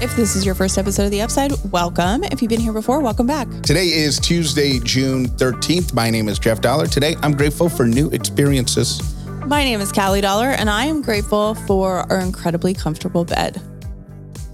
If 0.00 0.16
this 0.16 0.34
is 0.34 0.46
your 0.46 0.54
first 0.54 0.78
episode 0.78 1.04
of 1.04 1.10
The 1.10 1.20
Upside, 1.20 1.52
welcome. 1.70 2.24
If 2.24 2.40
you've 2.40 2.48
been 2.48 2.60
here 2.60 2.72
before, 2.72 3.00
welcome 3.00 3.26
back. 3.26 3.46
Today 3.60 3.88
is 3.88 4.18
Tuesday, 4.18 4.78
June 4.78 5.26
13th. 5.26 5.92
My 5.92 6.08
name 6.08 6.26
is 6.30 6.38
Jeff 6.38 6.62
Dollar. 6.62 6.86
Today, 6.86 7.16
I'm 7.22 7.32
grateful 7.32 7.68
for 7.68 7.84
new 7.84 8.08
experiences. 8.08 9.02
My 9.44 9.62
name 9.62 9.78
is 9.82 9.92
Callie 9.92 10.22
Dollar, 10.22 10.48
and 10.52 10.70
I 10.70 10.86
am 10.86 11.02
grateful 11.02 11.54
for 11.54 12.10
our 12.10 12.18
incredibly 12.18 12.72
comfortable 12.72 13.26
bed. 13.26 13.60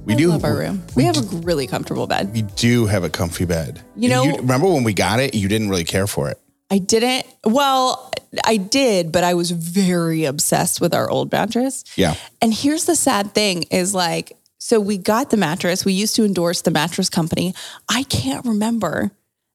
We 0.05 0.15
I 0.15 0.17
do 0.17 0.29
love 0.31 0.43
our 0.43 0.57
room. 0.57 0.83
We, 0.97 1.05
have 1.05 1.17
a 1.17 1.37
really 1.37 1.69
comfortable 1.69 2.09
bed. 2.09 2.33
We 2.33 2.43
do 2.43 2.87
have 2.87 3.05
a 3.05 3.11
comfy 3.11 3.45
bed. 3.45 3.81
You 3.95 4.09
know- 4.09 4.37
remember 4.39 4.67
when 4.67 4.83
we 4.83 4.95
got 4.95 5.21
it? 5.21 5.37
You 5.37 5.47
didn't 5.47 5.69
really 5.69 5.85
care 5.85 6.09
for 6.09 6.29
it. 6.29 6.41
I 6.73 6.79
didn't, 6.79 7.25
well, 7.45 8.13
I 8.45 8.57
did, 8.57 9.13
but 9.13 9.23
I 9.23 9.35
was 9.35 9.53
very 9.53 10.25
obsessed 10.25 10.81
with 10.81 10.93
our 10.93 11.09
old 11.09 11.31
mattress. 11.31 11.85
Yeah. 11.95 12.17
And 12.43 12.53
here's 12.53 12.87
the 12.87 12.97
sad 12.97 13.33
thing 13.33 13.63
is 13.71 13.95
like, 13.95 14.36
so 14.67 14.81
we 14.81 14.99
got 14.99 15.31
the 15.31 15.37
mattress. 15.37 15.85
We 15.85 15.93
used 15.93 16.17
to 16.17 16.25
endorse 16.25 16.63
the 16.63 16.73
mattress 16.73 17.09
company. 17.09 17.55
I 17.89 18.03
can't 18.03 18.45
remember 18.45 19.13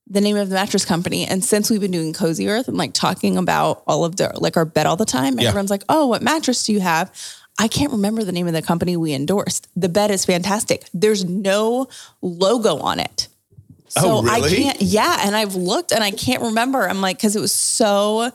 the 0.07 0.21
name 0.21 0.37
of 0.37 0.47
the 0.47 0.55
mattress 0.55 0.85
company. 0.85 1.25
And 1.25 1.43
since 1.43 1.70
we've 1.70 1.81
been 1.81 1.91
doing 1.91 2.13
Cozy 2.13 2.47
Earth 2.47 2.70
and 2.70 2.77
like 2.77 2.93
talking 2.93 3.37
about 3.37 3.84
all 3.87 4.05
of 4.05 4.15
the 4.15 4.31
like 4.39 4.55
our 4.55 4.63
bed 4.63 4.85
all 4.85 4.95
the 4.95 5.03
time, 5.05 5.37
Yeah. 5.37 5.49
everyone's 5.49 5.70
like, 5.70 5.84
oh, 5.89 6.07
what 6.07 6.21
mattress 6.21 6.63
do 6.63 6.71
you 6.71 6.79
have? 6.79 7.11
I 7.59 7.67
can't 7.67 7.91
remember 7.91 8.23
the 8.23 8.31
name 8.31 8.47
of 8.47 8.53
the 8.53 8.61
company 8.61 8.95
we 8.95 9.13
endorsed. 9.13 9.67
The 9.75 9.89
bed 9.89 10.11
is 10.11 10.23
fantastic. 10.23 10.85
There's 10.93 11.25
no 11.25 11.89
logo 12.21 12.77
on 12.77 13.01
it. 13.01 13.27
Oh, 13.98 14.01
so 14.01 14.01
Oh, 14.05 14.23
really? 14.23 14.45
I 14.45 14.49
can't, 14.55 14.81
yeah. 14.81 15.17
And 15.25 15.35
I've 15.35 15.55
looked 15.55 15.91
and 15.91 16.01
I 16.05 16.12
can't 16.12 16.41
remember. 16.41 16.87
I'm 16.87 17.01
like, 17.01 17.17
because 17.17 17.35
it 17.35 17.41
was 17.41 17.51
so 17.51 18.31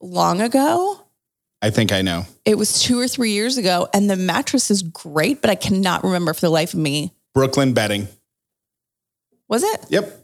long 0.00 0.40
ago. 0.40 1.00
I 1.62 1.70
think 1.70 1.92
I 1.92 2.02
know. 2.02 2.24
It 2.44 2.56
was 2.56 2.80
two 2.82 2.98
or 2.98 3.06
three 3.06 3.32
years 3.32 3.58
ago, 3.58 3.88
and 3.92 4.08
the 4.08 4.16
mattress 4.16 4.70
is 4.70 4.82
great, 4.82 5.40
but 5.42 5.50
I 5.50 5.54
cannot 5.54 6.02
remember 6.04 6.32
for 6.32 6.40
the 6.40 6.50
life 6.50 6.72
of 6.74 6.80
me. 6.80 7.12
Brooklyn 7.34 7.74
bedding. 7.74 8.08
Was 9.48 9.62
it? 9.62 9.84
Yep. 9.90 10.16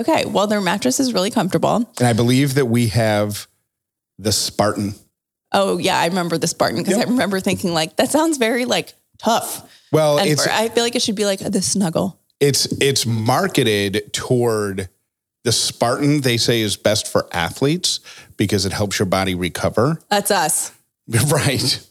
Okay. 0.00 0.24
Well, 0.24 0.46
their 0.46 0.60
mattress 0.60 0.98
is 0.98 1.12
really 1.14 1.30
comfortable. 1.30 1.76
And 1.98 2.06
I 2.08 2.12
believe 2.12 2.54
that 2.54 2.66
we 2.66 2.88
have 2.88 3.46
the 4.18 4.32
Spartan. 4.32 4.94
Oh, 5.52 5.78
yeah. 5.78 5.98
I 5.98 6.06
remember 6.06 6.36
the 6.36 6.48
Spartan 6.48 6.78
because 6.82 6.96
Yep. 6.98 7.06
I 7.06 7.10
remember 7.10 7.38
thinking, 7.40 7.72
like, 7.72 7.96
that 7.96 8.10
sounds 8.10 8.38
very 8.38 8.64
like 8.64 8.94
tough. 9.18 9.62
Well, 9.92 10.18
And 10.18 10.28
it's 10.28 10.44
for- 10.44 10.50
I 10.50 10.68
feel 10.68 10.82
like 10.82 10.96
it 10.96 11.02
should 11.02 11.14
be 11.14 11.24
like 11.24 11.38
the 11.38 11.62
snuggle. 11.62 12.18
it's 12.40 12.66
it's 12.80 13.06
marketed 13.06 14.12
toward 14.12 14.88
the 15.44 15.52
Spartan. 15.52 16.22
They 16.22 16.36
say 16.36 16.60
is 16.60 16.76
best 16.76 17.06
for 17.06 17.28
athletes 17.32 18.00
because 18.36 18.66
it 18.66 18.72
helps 18.72 18.98
your 18.98 19.06
body 19.06 19.34
recover. 19.34 20.00
That's 20.10 20.30
us. 20.30 20.72
Right. 21.30 21.86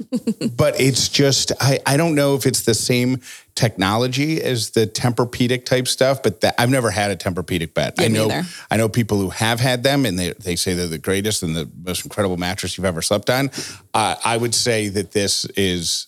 but 0.58 0.80
it's 0.80 1.08
just, 1.08 1.52
I, 1.62 1.80
I 1.86 1.98
don't 1.98 2.16
know 2.16 2.34
if 2.34 2.48
it's 2.48 2.64
the 2.64 2.74
same 2.74 3.22
technology 3.54 4.42
as 4.42 4.72
the 4.72 4.88
Tempur-Pedic 4.88 5.66
type 5.66 5.88
stuff, 5.88 6.24
but 6.24 6.42
that, 6.42 6.56
I've 6.58 6.72
never 6.72 6.90
had 6.90 7.12
a 7.12 7.16
Tempur-Pedic 7.16 7.76
bed. 7.76 7.94
Yeah, 8.00 8.06
I 8.06 8.08
know. 8.08 8.42
I 8.72 8.78
know 8.78 8.90
people 8.90 9.20
who 9.20 9.30
have 9.30 9.60
had 9.60 9.84
them 9.84 10.08
and 10.08 10.18
they, 10.18 10.34
they 10.34 10.56
say 10.56 10.74
they're 10.74 10.88
the 10.88 10.98
greatest 10.98 11.44
and 11.44 11.56
the 11.56 11.70
most 11.86 12.04
incredible 12.04 12.38
mattress 12.38 12.76
you've 12.76 12.86
ever 12.86 13.04
slept 13.04 13.30
on. 13.30 13.52
Uh, 13.94 14.16
I 14.26 14.36
would 14.36 14.56
say 14.56 14.90
that 14.90 15.12
this 15.12 15.46
is 15.46 16.08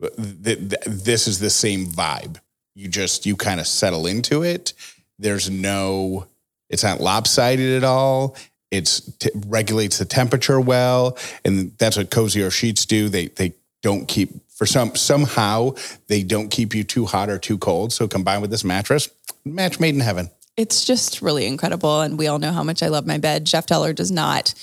that 0.00 0.70
that 0.70 0.82
this 0.84 1.28
is 1.28 1.38
the 1.38 1.50
same 1.50 1.86
vibe. 1.86 2.40
You 2.74 2.88
just 2.88 3.24
you 3.26 3.36
kind 3.36 3.60
of 3.60 3.66
settle 3.66 4.06
into 4.06 4.42
it. 4.42 4.72
There's 5.18 5.48
no 5.48 6.26
it's 6.72 6.82
not 6.82 7.00
lopsided 7.00 7.76
at 7.76 7.84
all. 7.84 8.36
It 8.70 9.00
t- 9.20 9.30
regulates 9.46 9.98
the 9.98 10.04
temperature 10.04 10.60
well, 10.60 11.16
and 11.44 11.76
that's 11.78 11.96
what 11.96 12.10
Cozy 12.10 12.42
Earth 12.42 12.54
sheets 12.54 12.86
do. 12.86 13.08
They 13.08 13.28
they 13.28 13.52
don't 13.82 14.06
keep 14.08 14.30
for 14.48 14.66
some 14.66 14.96
somehow 14.96 15.74
they 16.08 16.22
don't 16.22 16.48
keep 16.48 16.74
you 16.74 16.82
too 16.82 17.06
hot 17.06 17.28
or 17.28 17.38
too 17.38 17.58
cold. 17.58 17.92
So 17.92 18.08
combined 18.08 18.42
with 18.42 18.50
this 18.50 18.64
mattress, 18.64 19.08
match 19.44 19.78
made 19.78 19.94
in 19.94 20.00
heaven. 20.00 20.30
It's 20.56 20.84
just 20.84 21.22
really 21.22 21.46
incredible. 21.46 22.00
And 22.00 22.18
we 22.18 22.26
all 22.26 22.38
know 22.38 22.52
how 22.52 22.62
much 22.62 22.82
I 22.82 22.88
love 22.88 23.06
my 23.06 23.18
bed. 23.18 23.44
Jeff 23.44 23.66
Teller 23.66 23.92
does 23.92 24.10
not 24.10 24.54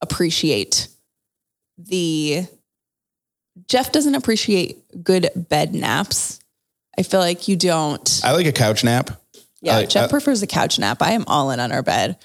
appreciate 0.00 0.88
the, 1.78 2.46
Jeff 3.68 3.92
doesn't 3.92 4.14
appreciate 4.14 5.04
good 5.04 5.30
bed 5.34 5.74
naps. 5.74 6.40
I 6.98 7.02
feel 7.02 7.20
like 7.20 7.46
you 7.46 7.56
don't. 7.56 8.20
I 8.24 8.32
like 8.32 8.46
a 8.46 8.52
couch 8.52 8.82
nap. 8.82 9.10
Yeah, 9.62 9.78
I- 9.78 9.86
Jeff 9.86 10.02
I- 10.02 10.06
uh, 10.06 10.08
prefers 10.08 10.42
a 10.42 10.46
couch 10.46 10.78
nap. 10.78 11.02
I 11.02 11.12
am 11.12 11.24
all 11.26 11.50
in 11.50 11.60
on 11.60 11.72
our 11.72 11.82
bed. 11.82 12.16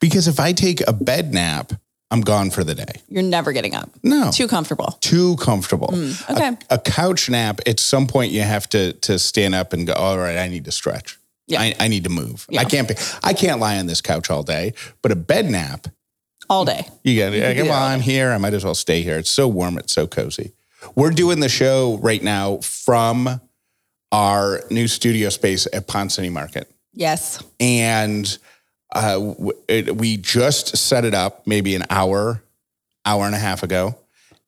Because 0.00 0.28
if 0.28 0.40
I 0.40 0.52
take 0.52 0.80
a 0.88 0.92
bed 0.92 1.32
nap, 1.34 1.72
I'm 2.10 2.22
gone 2.22 2.50
for 2.50 2.64
the 2.64 2.74
day. 2.74 3.02
You're 3.08 3.22
never 3.22 3.52
getting 3.52 3.74
up. 3.74 3.90
No. 4.02 4.30
Too 4.32 4.48
comfortable. 4.48 4.98
too 5.00 5.36
comfortable. 5.36 5.88
Mm, 5.88 6.30
okay. 6.30 6.48
A, 6.70 6.74
a 6.74 6.78
couch 6.78 7.28
nap, 7.30 7.60
at 7.66 7.78
some 7.78 8.06
point 8.06 8.32
you 8.32 8.40
have 8.40 8.68
to 8.70 8.94
to 8.94 9.18
stand 9.18 9.54
up 9.54 9.72
and 9.72 9.86
go, 9.86 9.92
all 9.92 10.18
right, 10.18 10.38
I 10.38 10.48
need 10.48 10.64
to 10.64 10.72
stretch. 10.72 11.18
Yeah. 11.46 11.60
I, 11.60 11.74
I 11.78 11.88
need 11.88 12.04
to 12.04 12.10
move. 12.10 12.46
Yeah. 12.48 12.60
I 12.60 12.64
can't 12.64 12.88
be 12.88 12.94
I 13.22 13.32
can't 13.34 13.60
lie 13.60 13.78
on 13.78 13.86
this 13.86 14.00
couch 14.00 14.30
all 14.30 14.42
day. 14.42 14.72
But 15.02 15.12
a 15.12 15.16
bed 15.16 15.50
nap, 15.50 15.86
All 16.48 16.64
day. 16.64 16.86
you 17.04 17.18
got 17.18 17.30
do 17.32 17.64
well, 17.64 17.82
I'm 17.84 18.00
here. 18.00 18.32
I 18.32 18.38
might 18.38 18.54
as 18.54 18.64
well 18.64 18.74
stay 18.74 19.02
here. 19.02 19.18
It's 19.18 19.30
so 19.30 19.46
warm, 19.46 19.78
it's 19.78 19.92
so 19.92 20.06
cozy. 20.06 20.52
We're 20.94 21.10
doing 21.10 21.40
the 21.40 21.48
show 21.48 21.98
right 22.02 22.22
now 22.22 22.58
from 22.58 23.40
our 24.10 24.62
new 24.70 24.88
studio 24.88 25.28
space 25.28 25.68
at 25.72 25.86
Ponce 25.86 26.14
City 26.14 26.30
Market 26.30 26.68
Yes. 26.92 27.42
and 27.58 28.38
uh, 28.94 29.34
it, 29.68 29.96
we 29.96 30.16
just 30.16 30.76
set 30.76 31.04
it 31.04 31.14
up 31.14 31.46
maybe 31.46 31.74
an 31.76 31.84
hour, 31.90 32.42
hour 33.04 33.24
and 33.26 33.34
a 33.34 33.38
half 33.38 33.62
ago. 33.62 33.96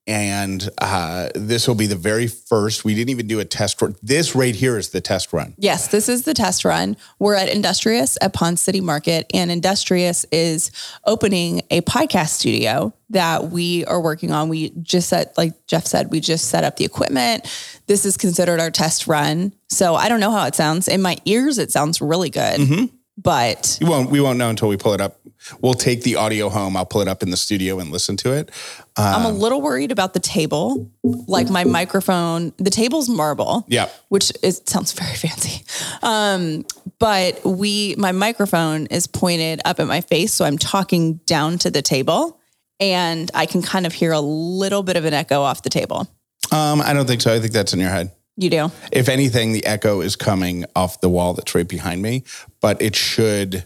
And 0.07 0.69
uh, 0.79 1.29
this 1.35 1.69
will 1.69 1.77
be 1.77 1.87
the 1.87 1.95
very 1.97 2.27
first. 2.27 2.85
We 2.85 2.95
didn't 2.95 3.11
even 3.11 3.29
do 3.29 3.39
a 3.39 3.45
test 3.45 3.81
run. 3.81 3.95
This 4.03 4.35
right 4.35 4.55
here 4.55 4.77
is 4.77 4.91
the 4.91 5.01
test 5.01 5.33
run. 5.33 5.55
Yes, 5.59 5.89
this 5.89 6.09
is 6.09 6.23
the 6.23 6.35
test 6.35 6.65
run. 6.65 6.97
We're 7.21 7.35
at 7.35 7.49
Industrious 7.49 8.19
at 8.21 8.33
Ponce 8.33 8.61
City 8.61 8.81
Market, 8.81 9.31
and 9.33 9.51
Industrious 9.51 10.27
is 10.33 10.73
opening 11.07 11.63
a 11.71 11.83
podcast 11.83 12.31
studio 12.31 12.93
that 13.11 13.51
we 13.51 13.85
are 13.85 14.01
working 14.01 14.33
on. 14.33 14.49
We 14.49 14.71
just 14.83 15.09
set, 15.09 15.37
like 15.39 15.67
Jeff 15.67 15.87
said, 15.87 16.11
we 16.11 16.19
just 16.19 16.49
set 16.49 16.65
up 16.65 16.77
the 16.77 16.85
equipment. 16.85 17.45
This 17.87 18.05
is 18.05 18.17
considered 18.17 18.59
our 18.59 18.71
test 18.71 19.07
run. 19.07 19.53
So 19.69 19.95
I 19.95 20.09
don't 20.09 20.21
know 20.21 20.31
how 20.33 20.47
it 20.47 20.55
sounds. 20.55 20.89
In 20.89 21.01
my 21.01 21.17
ears, 21.27 21.59
it 21.59 21.71
sounds 21.71 22.01
really 22.01 22.31
good, 22.31 22.91
but 23.23 23.79
We 23.81 23.89
won't. 23.89 24.11
We 24.11 24.21
won't 24.21 24.39
know 24.39 24.51
until 24.51 24.69
we 24.69 24.77
pull 24.77 24.95
it 24.95 25.01
up. 25.01 25.19
We'll 25.61 25.75
take 25.75 26.03
the 26.03 26.17
audio 26.17 26.49
home. 26.49 26.77
I'll 26.77 26.87
pull 26.87 27.01
it 27.01 27.09
up 27.09 27.23
in 27.23 27.31
the 27.31 27.37
studio 27.37 27.81
and 27.81 27.91
listen 27.91 28.17
to 28.19 28.33
it. 28.33 28.51
I'm 28.97 29.25
a 29.25 29.31
little 29.31 29.61
worried 29.61 29.91
about 29.91 30.15
the 30.15 30.21
table. 30.21 30.91
Like 31.03 31.51
my 31.51 31.65
microphone, 31.65 32.53
the 32.59 32.71
table's 32.71 33.09
marble. 33.09 33.65
Yeah. 33.69 33.89
which 34.09 34.33
is 34.43 34.63
sounds 34.67 34.93
very 34.93 35.15
fancy. 35.17 35.65
Um, 36.03 36.65
but 36.99 37.45
we, 37.45 37.97
my 37.99 38.13
microphone 38.13 38.87
is 38.87 39.07
pointed 39.09 39.61
up 39.65 39.81
at 39.81 39.87
my 39.89 40.01
face, 40.01 40.33
so 40.33 40.45
I'm 40.45 40.59
talking 40.59 41.15
down 41.27 41.59
to 41.59 41.71
the 41.71 41.83
table, 41.83 42.39
and 42.79 43.29
I 43.35 43.47
can 43.47 43.63
kind 43.63 43.87
of 43.87 43.93
hear 43.93 44.13
a 44.13 44.21
little 44.21 44.85
bit 44.85 44.97
of 44.97 45.05
an 45.05 45.15
echo 45.15 45.43
off 45.43 45.63
the 45.65 45.71
table. 45.71 46.07
Um, 46.53 46.81
I 46.81 46.93
don't 46.93 47.07
think 47.07 47.21
so. 47.23 47.35
I 47.35 47.41
think 47.41 47.53
that's 47.53 47.73
in 47.73 47.81
your 47.81 47.91
head. 47.91 48.13
You 48.37 48.51
do? 48.51 48.73
If 48.91 49.09
anything, 49.09 49.53
the 49.53 49.65
echo 49.67 50.01
is 50.01 50.17
coming 50.17 50.65
off 50.75 51.01
the 51.01 51.09
wall 51.09 51.35
that's 51.35 51.55
right 51.55 51.69
behind 51.69 52.01
me. 52.03 52.25
But 52.61 52.81
it 52.81 52.97
should. 52.97 53.65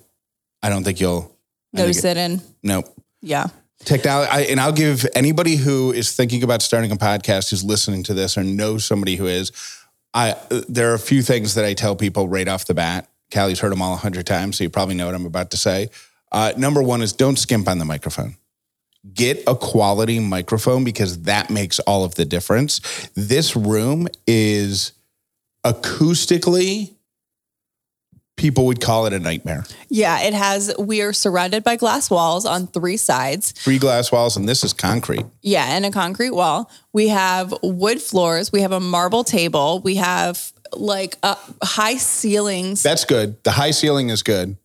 I 0.62 0.68
don't 0.68 0.82
think 0.84 1.00
you'll. 1.00 1.32
I 1.74 1.78
think 1.78 1.88
Notice 1.88 2.04
it 2.04 2.16
in? 2.16 2.40
Nope. 2.62 2.86
Yeah. 3.22 3.46
technology 3.80 4.30
I, 4.30 4.40
and 4.42 4.58
i'll 4.58 4.72
give 4.72 5.04
anybody 5.14 5.56
who 5.56 5.92
is 5.92 6.14
thinking 6.16 6.42
about 6.42 6.62
starting 6.62 6.90
a 6.92 6.96
podcast 6.96 7.50
who's 7.50 7.62
listening 7.62 8.02
to 8.04 8.14
this 8.14 8.38
or 8.38 8.42
knows 8.42 8.84
somebody 8.86 9.16
who 9.16 9.26
is 9.26 9.52
i 10.14 10.34
there 10.68 10.90
are 10.90 10.94
a 10.94 10.98
few 10.98 11.20
things 11.22 11.54
that 11.54 11.64
i 11.64 11.74
tell 11.74 11.94
people 11.94 12.26
right 12.26 12.48
off 12.48 12.64
the 12.64 12.72
bat 12.72 13.08
callie's 13.30 13.60
heard 13.60 13.72
them 13.72 13.82
all 13.82 13.92
a 13.92 13.98
hundred 13.98 14.26
times 14.26 14.56
so 14.56 14.64
you 14.64 14.70
probably 14.70 14.94
know 14.94 15.04
what 15.06 15.14
i'm 15.14 15.26
about 15.26 15.50
to 15.50 15.56
say 15.58 15.90
uh, 16.32 16.52
number 16.56 16.82
one 16.82 17.02
is 17.02 17.12
don't 17.12 17.36
skimp 17.38 17.68
on 17.68 17.78
the 17.78 17.84
microphone 17.84 18.36
get 19.14 19.42
a 19.46 19.54
quality 19.54 20.18
microphone 20.18 20.84
because 20.84 21.22
that 21.22 21.50
makes 21.50 21.78
all 21.80 22.04
of 22.04 22.14
the 22.16 22.24
difference 22.24 22.80
this 23.14 23.54
room 23.56 24.08
is 24.26 24.92
acoustically 25.64 26.92
people 28.36 28.66
would 28.66 28.80
call 28.80 29.06
it 29.06 29.12
a 29.14 29.18
nightmare 29.18 29.64
Yeah. 29.88 30.20
It 30.20 30.34
has, 30.34 30.74
we 30.78 31.00
are 31.00 31.12
surrounded 31.14 31.64
by 31.64 31.76
glass 31.76 32.10
walls 32.10 32.44
on 32.44 32.66
three 32.66 32.98
sides. 32.98 33.52
three 33.52 33.78
glass 33.78 34.12
walls 34.12 34.36
and 34.36 34.46
this 34.48 34.62
is 34.62 34.72
concrete 34.74 35.24
Yeah, 35.42 35.64
and 35.68 35.86
a 35.86 35.90
concrete 35.90 36.30
wall. 36.32 36.70
We 36.92 37.08
have 37.08 37.54
wood 37.62 38.00
floors. 38.02 38.52
We 38.52 38.60
have 38.60 38.72
a 38.72 38.80
marble 38.80 39.24
table. 39.24 39.80
We 39.80 39.96
have 39.96 40.52
like 40.72 41.16
uh, 41.22 41.36
high 41.62 41.96
ceilings. 41.96 42.82
That's 42.82 43.04
good. 43.06 43.42
The 43.44 43.52
high 43.52 43.70
ceiling 43.70 44.10
is 44.10 44.22
good. 44.22 44.56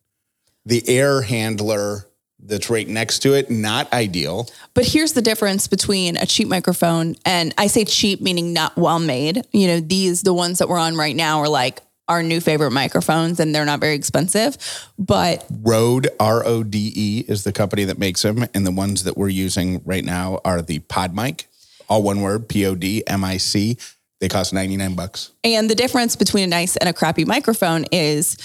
The 0.65 0.83
air 0.89 1.21
handler 1.21 2.07
that's 2.43 2.69
right 2.69 2.87
next 2.87 3.19
to 3.19 3.33
it, 3.33 3.49
not 3.49 3.91
ideal. 3.93 4.49
But 4.73 4.85
here's 4.85 5.13
the 5.13 5.21
difference 5.21 5.67
between 5.67 6.17
a 6.17 6.25
cheap 6.25 6.47
microphone 6.47 7.15
and 7.25 7.53
I 7.57 7.67
say 7.67 7.85
cheap 7.85 8.21
meaning 8.21 8.53
not 8.53 8.75
well 8.77 8.99
made. 8.99 9.45
You 9.51 9.67
know, 9.67 9.79
these 9.79 10.23
the 10.23 10.33
ones 10.33 10.59
that 10.59 10.69
we're 10.69 10.79
on 10.79 10.95
right 10.95 11.15
now 11.15 11.39
are 11.39 11.49
like 11.49 11.81
our 12.07 12.21
new 12.21 12.41
favorite 12.41 12.71
microphones 12.71 13.39
and 13.39 13.55
they're 13.55 13.65
not 13.65 13.79
very 13.79 13.95
expensive. 13.95 14.57
But 14.99 15.45
Rode, 15.49 16.09
R 16.19 16.45
O 16.45 16.63
D 16.63 16.91
E, 16.95 17.25
is 17.27 17.43
the 17.43 17.53
company 17.53 17.85
that 17.85 17.97
makes 17.97 18.21
them. 18.21 18.45
And 18.53 18.67
the 18.67 18.71
ones 18.71 19.03
that 19.05 19.17
we're 19.17 19.29
using 19.29 19.81
right 19.85 20.03
now 20.03 20.41
are 20.43 20.61
the 20.61 20.79
Pod 20.79 21.15
Mic, 21.15 21.47
all 21.87 22.03
one 22.03 22.21
word, 22.21 22.49
P 22.49 22.65
O 22.65 22.75
D 22.75 23.03
M 23.07 23.23
I 23.23 23.37
C. 23.37 23.77
They 24.21 24.29
cost 24.29 24.53
99 24.53 24.93
bucks. 24.95 25.31
And 25.43 25.67
the 25.69 25.75
difference 25.75 26.15
between 26.15 26.43
a 26.43 26.47
nice 26.47 26.77
and 26.77 26.87
a 26.87 26.93
crappy 26.93 27.25
microphone 27.25 27.85
is 27.91 28.37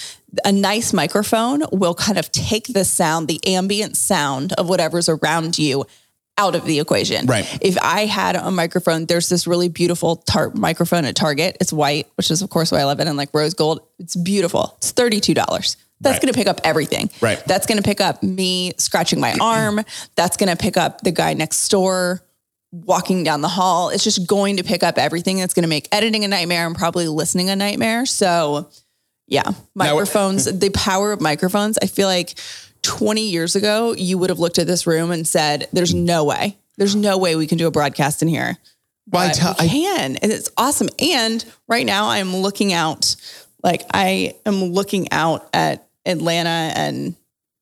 a 0.43 0.51
nice 0.51 0.91
microphone 0.91 1.61
will 1.71 1.93
kind 1.93 2.17
of 2.17 2.31
take 2.31 2.65
the 2.67 2.83
sound, 2.83 3.27
the 3.27 3.39
ambient 3.47 3.95
sound 3.95 4.53
of 4.53 4.67
whatever's 4.67 5.07
around 5.07 5.57
you 5.59 5.85
out 6.39 6.55
of 6.55 6.65
the 6.65 6.79
equation. 6.79 7.27
Right. 7.27 7.45
If 7.61 7.77
I 7.81 8.05
had 8.07 8.35
a 8.35 8.49
microphone, 8.49 9.05
there's 9.05 9.29
this 9.29 9.45
really 9.47 9.69
beautiful 9.69 10.17
tar- 10.17 10.51
microphone 10.55 11.05
at 11.05 11.15
Target. 11.15 11.57
It's 11.61 11.71
white, 11.71 12.07
which 12.15 12.31
is 12.31 12.41
of 12.41 12.49
course 12.49 12.71
why 12.71 12.79
I 12.79 12.83
love 12.83 12.99
it, 12.99 13.07
and 13.07 13.15
like 13.15 13.29
rose 13.33 13.53
gold. 13.53 13.79
It's 13.99 14.15
beautiful. 14.15 14.73
It's 14.79 14.91
$32. 14.91 15.35
That's 15.35 16.13
Right. 16.13 16.21
going 16.21 16.31
to 16.33 16.37
pick 16.37 16.47
up 16.47 16.59
everything. 16.63 17.09
Right. 17.21 17.41
That's 17.45 17.65
going 17.67 17.77
to 17.77 17.83
pick 17.83 18.01
up 18.01 18.21
me 18.21 18.73
scratching 18.77 19.19
my 19.19 19.35
arm. 19.41 19.81
That's 20.15 20.37
going 20.37 20.49
to 20.49 20.55
pick 20.55 20.77
up 20.77 21.01
the 21.01 21.11
guy 21.11 21.33
next 21.33 21.67
door 21.69 22.21
walking 22.85 23.23
down 23.23 23.41
the 23.41 23.47
hall. 23.47 23.89
It's 23.89 24.03
just 24.03 24.27
going 24.27 24.57
to 24.57 24.63
pick 24.63 24.83
up 24.83 24.97
everything 24.97 25.37
that's 25.37 25.53
going 25.53 25.63
to 25.63 25.69
make 25.69 25.87
editing 25.91 26.23
a 26.23 26.27
nightmare 26.27 26.67
and 26.67 26.75
probably 26.75 27.07
listening 27.07 27.49
a 27.49 27.55
nightmare. 27.55 28.05
So, 28.05 28.69
yeah, 29.27 29.51
microphones, 29.75 30.45
the 30.59 30.69
power 30.69 31.11
of 31.11 31.21
microphones. 31.21 31.77
I 31.81 31.87
feel 31.87 32.07
like 32.07 32.37
20 32.83 33.21
years 33.21 33.55
ago, 33.55 33.93
you 33.93 34.17
would 34.17 34.29
have 34.29 34.39
looked 34.39 34.59
at 34.59 34.67
this 34.67 34.85
room 34.85 35.11
and 35.11 35.27
said, 35.27 35.67
There's 35.73 35.93
no 35.93 36.23
way. 36.23 36.57
There's 36.77 36.95
no 36.95 37.17
way 37.17 37.35
we 37.35 37.47
can 37.47 37.57
do 37.57 37.67
a 37.67 37.71
broadcast 37.71 38.21
in 38.21 38.27
here. 38.27 38.57
Well, 39.09 39.23
I 39.23 39.27
But 39.29 39.61
we 39.61 39.69
can. 39.69 40.17
And 40.17 40.31
it's 40.31 40.51
awesome. 40.57 40.89
And 40.99 41.43
right 41.67 41.85
now, 41.85 42.09
I'm 42.09 42.35
looking 42.35 42.73
out, 42.73 43.15
like, 43.63 43.83
I 43.93 44.35
am 44.45 44.63
looking 44.65 45.11
out 45.11 45.49
at 45.53 45.87
Atlanta 46.05 46.49
and 46.75 47.15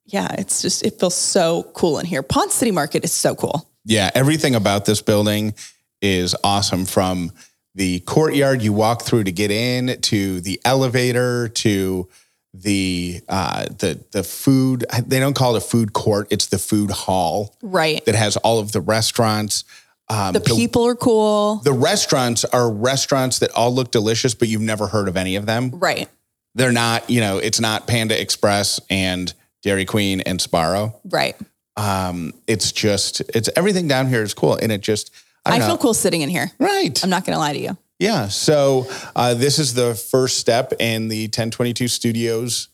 yeah, 0.06 0.36
it's 0.38 0.62
just, 0.62 0.86
it 0.86 1.00
feels 1.00 1.16
so 1.16 1.64
cool 1.74 1.98
in 2.00 2.06
here. 2.06 2.22
Ponce 2.22 2.54
City 2.54 2.72
Market 2.72 3.04
is 3.04 3.12
so 3.12 3.36
cool. 3.36 3.68
Yeah, 3.86 4.10
everything 4.16 4.56
about 4.56 4.86
this 4.86 5.02
building 5.02 5.54
is 6.02 6.36
awesome 6.44 6.86
from 6.86 7.32
the 7.76 8.00
courtyard 8.02 8.62
you 8.62 8.74
walk 8.74 9.04
through 9.04 9.26
to 9.26 9.32
get 9.32 9.52
in 9.52 10.00
to 10.02 10.42
the 10.42 10.60
elevator 10.66 11.48
to 11.50 12.08
the 12.54 13.20
uh 13.28 13.66
the 13.80 14.00
the 14.12 14.24
food 14.24 14.86
they 15.06 15.20
don't 15.20 15.36
call 15.36 15.56
it 15.56 15.64
a 15.64 15.66
food 15.66 15.92
court 15.92 16.26
it's 16.32 16.46
the 16.46 16.58
food 16.58 16.90
hall 16.90 17.54
Right. 17.62 18.04
that 18.06 18.16
has 18.16 18.38
all 18.38 18.60
of 18.60 18.72
the 18.72 18.80
restaurants 18.80 19.66
um 20.08 20.32
The 20.34 20.40
people 20.40 20.86
are 20.88 20.96
cool. 20.96 21.58
the 21.66 21.74
restaurants 21.74 22.46
are 22.46 22.72
restaurants 22.72 23.40
that 23.40 23.52
all 23.52 23.74
look 23.76 23.92
delicious 23.92 24.34
but 24.36 24.48
you've 24.48 24.62
never 24.62 24.88
heard 24.88 25.10
of 25.10 25.18
any 25.18 25.36
of 25.36 25.46
them 25.46 25.70
Right. 25.74 26.08
they're 26.54 26.72
not 26.72 27.10
you 27.10 27.20
know 27.20 27.40
it's 27.40 27.60
not 27.60 27.88
Panda 27.88 28.20
Express 28.20 28.80
and 28.90 29.34
Dairy 29.62 29.84
Queen 29.84 30.22
and 30.22 30.40
Sbarro 30.40 30.94
Right. 31.04 31.36
Um 31.78 32.34
it's 32.48 32.72
just 32.72 33.22
it's 33.34 33.50
everything 33.56 33.88
down 33.88 34.08
here 34.08 34.24
is 34.24 34.34
cool 34.34 34.56
and 34.56 34.72
it 34.72 34.82
just 34.82 35.12
I, 35.46 35.58
I 35.58 35.60
feel 35.60 35.78
cool 35.78 35.94
sitting 35.94 36.22
in 36.22 36.30
here. 36.30 36.52
right 36.60 37.04
I'm 37.04 37.10
not 37.10 37.26
going 37.26 37.36
to 37.36 37.40
lie 37.40 37.54
to 37.54 37.60
you. 37.60 37.78
yeah 38.00 38.28
so 38.30 38.88
uh, 39.16 39.34
this 39.34 39.60
is 39.60 39.74
the 39.74 39.94
first 39.96 40.38
step 40.38 40.74
in 40.80 41.08
the 41.08 41.26
1022 41.26 41.88
studios 41.88 42.70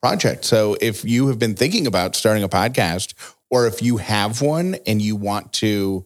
project 0.00 0.44
so 0.44 0.76
if 0.80 1.04
you 1.04 1.28
have 1.28 1.38
been 1.38 1.54
thinking 1.54 1.86
about 1.86 2.14
starting 2.16 2.42
a 2.42 2.48
podcast 2.48 3.14
or 3.50 3.66
if 3.66 3.82
you 3.82 3.96
have 3.98 4.40
one 4.42 4.76
and 4.86 5.00
you 5.02 5.16
want 5.16 5.52
to 5.52 6.04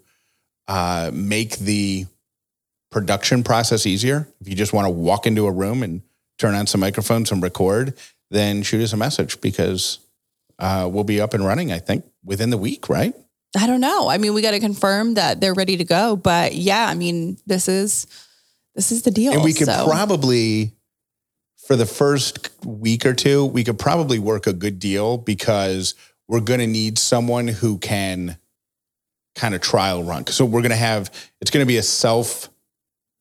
uh, 0.68 1.10
make 1.12 1.58
the 1.58 2.06
production 2.90 3.42
process 3.42 3.86
easier 3.86 4.28
if 4.40 4.48
you 4.48 4.54
just 4.54 4.72
want 4.72 4.86
to 4.86 4.90
walk 4.90 5.26
into 5.26 5.46
a 5.46 5.52
room 5.52 5.82
and 5.82 6.02
turn 6.38 6.54
on 6.54 6.66
some 6.66 6.80
microphones 6.80 7.30
and 7.32 7.42
record 7.42 7.94
then 8.30 8.62
shoot 8.62 8.82
us 8.82 8.92
a 8.92 8.96
message 8.96 9.40
because 9.40 9.98
uh, 10.58 10.88
we'll 10.90 11.04
be 11.04 11.20
up 11.20 11.34
and 11.34 11.44
running 11.44 11.72
i 11.72 11.78
think 11.78 12.04
within 12.24 12.50
the 12.50 12.58
week 12.58 12.88
right 12.88 13.14
I 13.56 13.66
don't 13.66 13.80
know. 13.80 14.08
I 14.08 14.18
mean, 14.18 14.34
we 14.34 14.42
got 14.42 14.50
to 14.50 14.60
confirm 14.60 15.14
that 15.14 15.40
they're 15.40 15.54
ready 15.54 15.78
to 15.78 15.84
go. 15.84 16.14
But 16.14 16.54
yeah, 16.54 16.86
I 16.86 16.94
mean, 16.94 17.38
this 17.46 17.68
is 17.68 18.06
this 18.76 18.92
is 18.92 19.02
the 19.02 19.10
deal. 19.10 19.32
And 19.32 19.42
we 19.42 19.54
could 19.54 19.66
so. 19.66 19.86
probably, 19.88 20.72
for 21.66 21.76
the 21.76 21.86
first 21.86 22.50
week 22.64 23.06
or 23.06 23.14
two, 23.14 23.46
we 23.46 23.64
could 23.64 23.78
probably 23.78 24.18
work 24.18 24.46
a 24.46 24.52
good 24.52 24.78
deal 24.78 25.16
because 25.16 25.94
we're 26.28 26.40
going 26.40 26.60
to 26.60 26.66
need 26.66 26.98
someone 26.98 27.48
who 27.48 27.78
can 27.78 28.36
kind 29.34 29.54
of 29.54 29.62
trial 29.62 30.02
run. 30.02 30.26
So 30.26 30.44
we're 30.44 30.62
going 30.62 30.70
to 30.70 30.76
have, 30.76 31.10
it's 31.40 31.50
going 31.50 31.64
to 31.64 31.68
be 31.68 31.78
a 31.78 31.82
self 31.82 32.50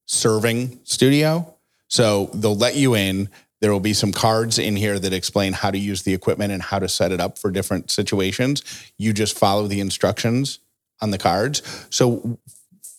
serving 0.06 0.82
studio. 0.84 1.56
So 1.88 2.30
they'll 2.34 2.58
let 2.58 2.76
you 2.76 2.96
in. 2.96 3.30
There 3.66 3.72
will 3.74 3.80
be 3.80 3.96
some 3.96 4.12
cards 4.12 4.60
in 4.60 4.76
here 4.76 5.00
that 5.00 5.12
explain 5.12 5.52
how 5.54 5.72
to 5.72 5.78
use 5.80 6.04
the 6.04 6.14
equipment 6.14 6.54
and 6.54 6.62
how 6.62 6.78
to 6.78 6.88
set 6.88 7.12
it 7.12 7.20
up 7.20 7.40
for 7.40 7.50
different 7.50 7.90
situations. 7.90 8.62
You 9.00 9.12
just 9.12 9.36
follow 9.36 9.66
the 9.66 9.80
instructions 9.80 10.60
on 11.02 11.10
the 11.10 11.18
cards. 11.18 11.64
So 11.90 12.38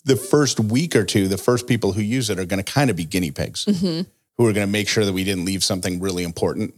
the 0.04 0.16
first 0.16 0.58
week 0.58 0.96
or 0.96 1.04
two, 1.04 1.28
the 1.28 1.38
first 1.38 1.68
people 1.68 1.92
who 1.92 2.00
use 2.02 2.30
it 2.30 2.40
are 2.40 2.44
going 2.44 2.60
to 2.60 2.68
kind 2.68 2.90
of 2.90 2.96
be 2.96 3.04
guinea 3.04 3.30
pigs 3.30 3.64
Mhm. 3.66 4.06
who 4.38 4.44
are 4.44 4.52
going 4.52 4.66
to 4.66 4.72
make 4.72 4.88
sure 4.88 5.04
that 5.04 5.12
we 5.12 5.22
didn't 5.22 5.44
leave 5.44 5.62
something 5.62 6.00
really 6.00 6.24
important 6.24 6.74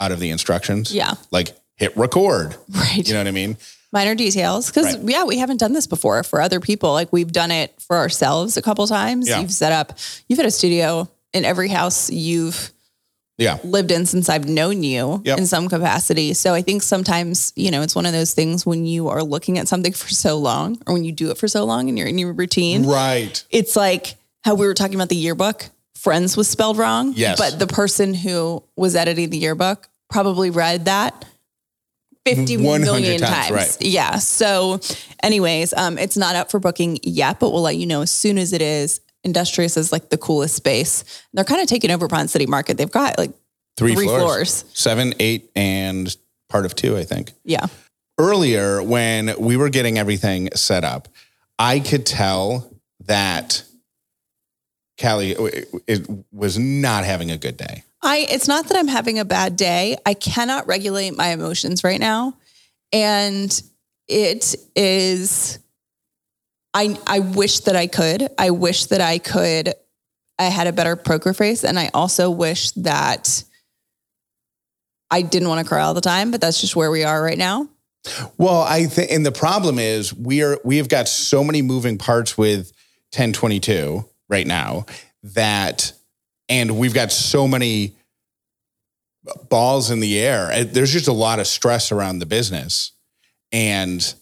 out 0.00 0.12
of 0.12 0.20
the 0.20 0.28
instructions. 0.28 0.92
Yeah. 0.92 1.14
Like 1.30 1.56
hit 1.76 1.96
record. 1.96 2.56
Right. 2.68 3.08
You 3.08 3.14
know 3.14 3.20
what 3.20 3.26
I 3.28 3.30
mean? 3.30 3.56
Minor 3.90 4.14
details. 4.14 4.66
Because, 4.66 4.96
Right. 4.98 5.08
yeah, 5.12 5.24
we 5.24 5.38
haven't 5.38 5.56
done 5.60 5.72
this 5.72 5.86
before 5.86 6.22
for 6.24 6.42
other 6.42 6.60
people. 6.60 6.92
Like 6.92 7.10
we've 7.10 7.32
done 7.32 7.50
it 7.52 7.72
for 7.80 7.96
ourselves 7.96 8.58
a 8.58 8.62
couple 8.62 8.86
times. 8.86 9.28
Yeah. 9.30 9.40
You've 9.40 9.50
set 9.50 9.72
up, 9.72 9.98
you've 10.28 10.38
had 10.38 10.44
a 10.44 10.50
studio 10.50 11.08
in 11.32 11.46
every 11.46 11.68
house 11.68 12.10
you've 12.10 12.70
Yeah. 13.40 13.58
lived 13.64 13.90
in 13.90 14.06
since 14.06 14.28
I've 14.28 14.48
known 14.48 14.82
you 14.84 15.22
Yep. 15.24 15.38
in 15.38 15.46
some 15.46 15.68
capacity. 15.68 16.34
So 16.34 16.54
I 16.54 16.62
think 16.62 16.82
sometimes, 16.82 17.52
you 17.56 17.70
know, 17.70 17.82
it's 17.82 17.94
one 17.96 18.06
of 18.06 18.12
those 18.12 18.32
things 18.34 18.64
when 18.64 18.84
you 18.86 19.08
are 19.08 19.22
looking 19.24 19.58
at 19.58 19.66
something 19.66 19.92
for 20.02 20.08
so 20.10 20.36
long 20.38 20.78
or 20.86 20.92
when 20.94 21.04
you 21.04 21.10
do 21.12 21.30
it 21.30 21.38
for 21.38 21.48
so 21.48 21.64
long 21.64 21.88
and 21.88 21.98
you're 21.98 22.06
in 22.08 22.18
your 22.18 22.32
routine, 22.32 22.86
Right. 22.86 23.42
it's 23.50 23.74
like 23.74 24.14
how 24.44 24.54
we 24.54 24.66
were 24.66 24.74
talking 24.74 24.94
about 24.94 25.08
the 25.08 25.16
yearbook. 25.16 25.70
Friends 25.96 26.36
was 26.36 26.48
spelled 26.48 26.78
wrong. 26.78 27.12
Yes. 27.16 27.38
But 27.38 27.58
the 27.58 27.66
person 27.66 28.14
who 28.14 28.62
was 28.76 28.94
editing 28.94 29.30
the 29.30 29.38
yearbook 29.38 29.88
probably 30.08 30.50
read 30.50 30.84
that 30.86 31.24
50 32.26 32.58
100 32.58 32.84
million 32.84 33.20
times, 33.20 33.32
times. 33.34 33.50
right. 33.50 33.76
Yeah. 33.80 34.16
So, 34.18 34.80
anyways, 35.22 35.72
um, 35.74 35.96
it's 35.98 36.16
not 36.16 36.36
up 36.36 36.50
for 36.50 36.60
booking 36.60 36.98
yet, 37.02 37.40
but 37.40 37.50
we'll 37.50 37.62
let 37.62 37.76
you 37.76 37.86
know 37.86 38.02
as 38.02 38.10
soon 38.10 38.36
as 38.38 38.52
it 38.52 38.60
is. 38.62 39.00
Industrious 39.24 39.76
is 39.76 39.92
like 39.92 40.08
the 40.08 40.18
coolest 40.18 40.54
space. 40.54 41.04
They're 41.32 41.44
kind 41.44 41.60
of 41.60 41.68
taking 41.68 41.90
over 41.90 42.08
Ponce 42.08 42.32
City 42.32 42.46
Market. 42.46 42.76
They've 42.78 42.90
got 42.90 43.18
like 43.18 43.32
Three, 43.76 43.94
Three 43.94 44.06
floors. 44.06 44.22
floors. 44.22 44.64
Seven, 44.74 45.14
eight, 45.20 45.50
and 45.56 46.14
part 46.48 46.66
of 46.66 46.74
two, 46.74 46.96
I 46.96 47.04
think. 47.04 47.32
Yeah. 47.44 47.66
Earlier, 48.18 48.82
when 48.82 49.34
we 49.38 49.56
were 49.56 49.70
getting 49.70 49.96
everything 49.96 50.50
set 50.54 50.84
up, 50.84 51.08
I 51.58 51.80
could 51.80 52.04
tell 52.04 52.70
that 53.06 53.62
Callie 55.00 55.34
it 55.86 56.06
was 56.30 56.58
not 56.58 57.04
having 57.04 57.30
a 57.30 57.38
good 57.38 57.56
day. 57.56 57.84
I 58.02 58.26
it's 58.30 58.48
not 58.48 58.66
that 58.68 58.76
I'm 58.76 58.88
having 58.88 59.18
a 59.18 59.24
bad 59.24 59.56
day. 59.56 59.96
I 60.04 60.14
cannot 60.14 60.66
regulate 60.66 61.16
my 61.16 61.28
emotions 61.28 61.82
right 61.82 62.00
now. 62.00 62.34
And 62.92 63.62
it 64.08 64.56
is 64.74 65.58
I 66.74 66.98
I 67.06 67.20
wish 67.20 67.60
that 67.60 67.76
I 67.76 67.86
could. 67.86 68.28
I 68.38 68.50
wish 68.50 68.86
that 68.86 69.00
I 69.00 69.18
could 69.18 69.74
I 70.38 70.44
had 70.44 70.66
a 70.66 70.72
better 70.72 70.96
poker 70.96 71.34
face 71.34 71.64
and 71.64 71.78
I 71.78 71.90
also 71.92 72.30
wish 72.30 72.70
that 72.72 73.44
I 75.10 75.22
didn't 75.22 75.48
want 75.48 75.60
to 75.60 75.68
cry 75.68 75.82
all 75.82 75.94
the 75.94 76.00
time, 76.00 76.30
but 76.30 76.40
that's 76.40 76.60
just 76.60 76.76
where 76.76 76.90
we 76.90 77.04
are 77.04 77.22
right 77.22 77.36
now. 77.36 77.68
Well, 78.38 78.62
I 78.62 78.86
think, 78.86 79.10
and 79.10 79.26
the 79.26 79.32
problem 79.32 79.78
is 79.78 80.14
we 80.14 80.42
are 80.42 80.58
we 80.64 80.78
have 80.78 80.88
got 80.88 81.08
so 81.08 81.44
many 81.44 81.60
moving 81.60 81.98
parts 81.98 82.38
with 82.38 82.72
1022 83.12 84.04
right 84.28 84.46
now 84.46 84.86
that, 85.22 85.92
and 86.48 86.78
we've 86.78 86.94
got 86.94 87.12
so 87.12 87.46
many 87.46 87.96
balls 89.50 89.90
in 89.90 90.00
the 90.00 90.18
air. 90.18 90.64
There's 90.64 90.92
just 90.92 91.08
a 91.08 91.12
lot 91.12 91.40
of 91.40 91.46
stress 91.46 91.92
around 91.92 92.20
the 92.20 92.26
business, 92.26 92.92
and 93.52 94.14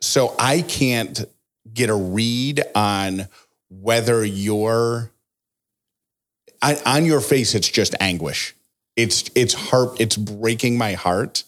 so 0.00 0.34
I 0.38 0.62
can't 0.62 1.24
get 1.72 1.90
a 1.90 1.94
read 1.94 2.62
on 2.74 3.28
whether 3.68 4.24
you're 4.24 5.10
on, 6.62 6.76
on 6.86 7.04
your 7.04 7.20
face. 7.20 7.54
It's 7.54 7.68
just 7.68 7.94
anguish. 8.00 8.54
It's 8.96 9.30
it's 9.34 9.54
heart. 9.54 10.00
It's 10.00 10.16
breaking 10.16 10.76
my 10.76 10.94
heart 10.94 11.44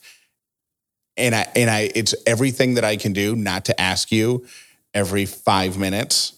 and 1.17 1.35
I 1.35 1.47
and 1.55 1.71
I 1.71 1.91
it's 1.95 2.15
everything 2.27 2.75
that 2.75 2.85
I 2.85 2.97
can 2.97 3.13
do 3.13 3.37
not 3.37 3.67
to 3.67 3.81
ask 3.81 4.11
you 4.13 4.47
every 4.95 5.27
five 5.27 5.79
minutes 5.79 6.35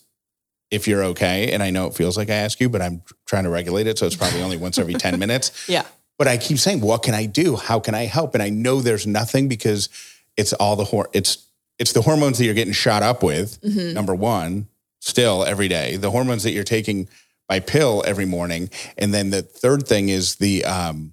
if 0.71 0.89
you're 0.89 1.05
okay. 1.05 1.53
And 1.53 1.63
I 1.63 1.71
know 1.71 1.87
it 1.87 1.95
feels 1.95 2.17
like 2.17 2.31
I 2.31 2.35
ask 2.35 2.61
you, 2.61 2.69
but 2.69 2.83
I'm 2.83 3.03
trying 3.27 3.45
to 3.45 3.51
regulate 3.51 3.87
it, 3.87 3.99
so 3.99 4.07
it's 4.07 4.17
probably 4.17 4.43
only 4.43 4.57
once 4.57 4.79
every 4.79 4.95
ten 4.95 5.19
minutes. 5.19 5.69
Yeah. 5.69 5.85
But 6.17 6.29
I 6.29 6.37
keep 6.37 6.59
saying, 6.59 6.81
"What 6.81 7.03
can 7.03 7.13
I 7.13 7.27
do? 7.27 7.57
How 7.57 7.81
can 7.81 7.95
I 7.97 8.05
help?" 8.05 8.35
And 8.35 8.43
I 8.43 8.49
know 8.49 8.81
there's 8.81 9.05
nothing 9.05 9.49
because 9.49 9.89
it's 10.37 10.53
all 10.53 10.77
the 10.77 10.85
hor- 10.85 11.11
it's 11.13 11.44
it's 11.79 11.93
the 11.93 12.03
hormones 12.03 12.39
that 12.39 12.45
you're 12.45 12.55
getting 12.55 12.73
shot 12.73 13.03
up 13.03 13.23
with. 13.23 13.59
Number 13.95 14.15
one, 14.15 14.69
still 15.01 15.45
every 15.45 15.69
day, 15.69 15.97
the 15.97 16.11
hormones 16.11 16.43
that 16.45 16.53
you're 16.53 16.65
taking 16.65 17.09
by 17.49 17.61
pill 17.61 18.03
every 18.07 18.25
morning, 18.25 18.71
and 18.97 19.13
then 19.13 19.31
the 19.31 19.43
third 19.43 19.87
thing 19.87 20.09
is 20.09 20.37
the 20.37 20.65
um, 20.65 21.13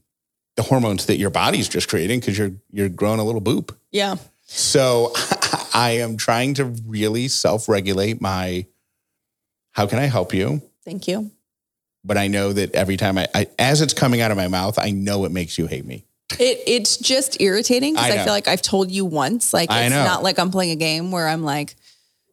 the 0.55 0.63
hormones 0.63 1.07
that 1.07 1.17
your 1.17 1.29
body's 1.29 1.67
just 1.67 1.89
creating 1.89 2.19
because 2.19 2.37
you're 2.37 2.53
you're 2.71 2.89
growing 2.89 3.19
a 3.19 3.23
little 3.23 3.41
boop. 3.41 3.75
Yeah. 3.91 4.15
So 4.45 5.13
I 5.73 5.97
am 6.01 6.17
trying 6.17 6.55
to 6.55 6.65
really 6.65 7.27
self 7.27 7.67
regulate 7.67 8.21
my 8.21 8.65
how 9.71 9.87
can 9.87 9.99
I 9.99 10.05
help 10.05 10.33
you? 10.33 10.61
Thank 10.83 11.07
you. 11.07 11.31
But 12.03 12.17
I 12.17 12.27
know 12.27 12.51
that 12.51 12.73
every 12.73 12.97
time 12.97 13.17
I, 13.17 13.27
I 13.33 13.47
as 13.59 13.81
it's 13.81 13.93
coming 13.93 14.21
out 14.21 14.31
of 14.31 14.37
my 14.37 14.47
mouth, 14.47 14.77
I 14.79 14.91
know 14.91 15.25
it 15.25 15.31
makes 15.31 15.57
you 15.57 15.67
hate 15.67 15.85
me. 15.85 16.05
It 16.39 16.61
it's 16.67 16.97
just 16.97 17.41
irritating 17.41 17.93
because 17.93 18.11
I 18.11 18.21
I, 18.21 18.23
feel 18.23 18.33
like 18.33 18.47
I've 18.47 18.61
told 18.61 18.91
you 18.91 19.05
once. 19.05 19.53
Like 19.53 19.71
I 19.71 19.83
it's 19.83 19.95
know. 19.95 20.03
not 20.03 20.23
like 20.23 20.39
I'm 20.39 20.51
playing 20.51 20.71
a 20.71 20.75
game 20.75 21.11
where 21.11 21.27
I'm 21.27 21.43
like, 21.43 21.75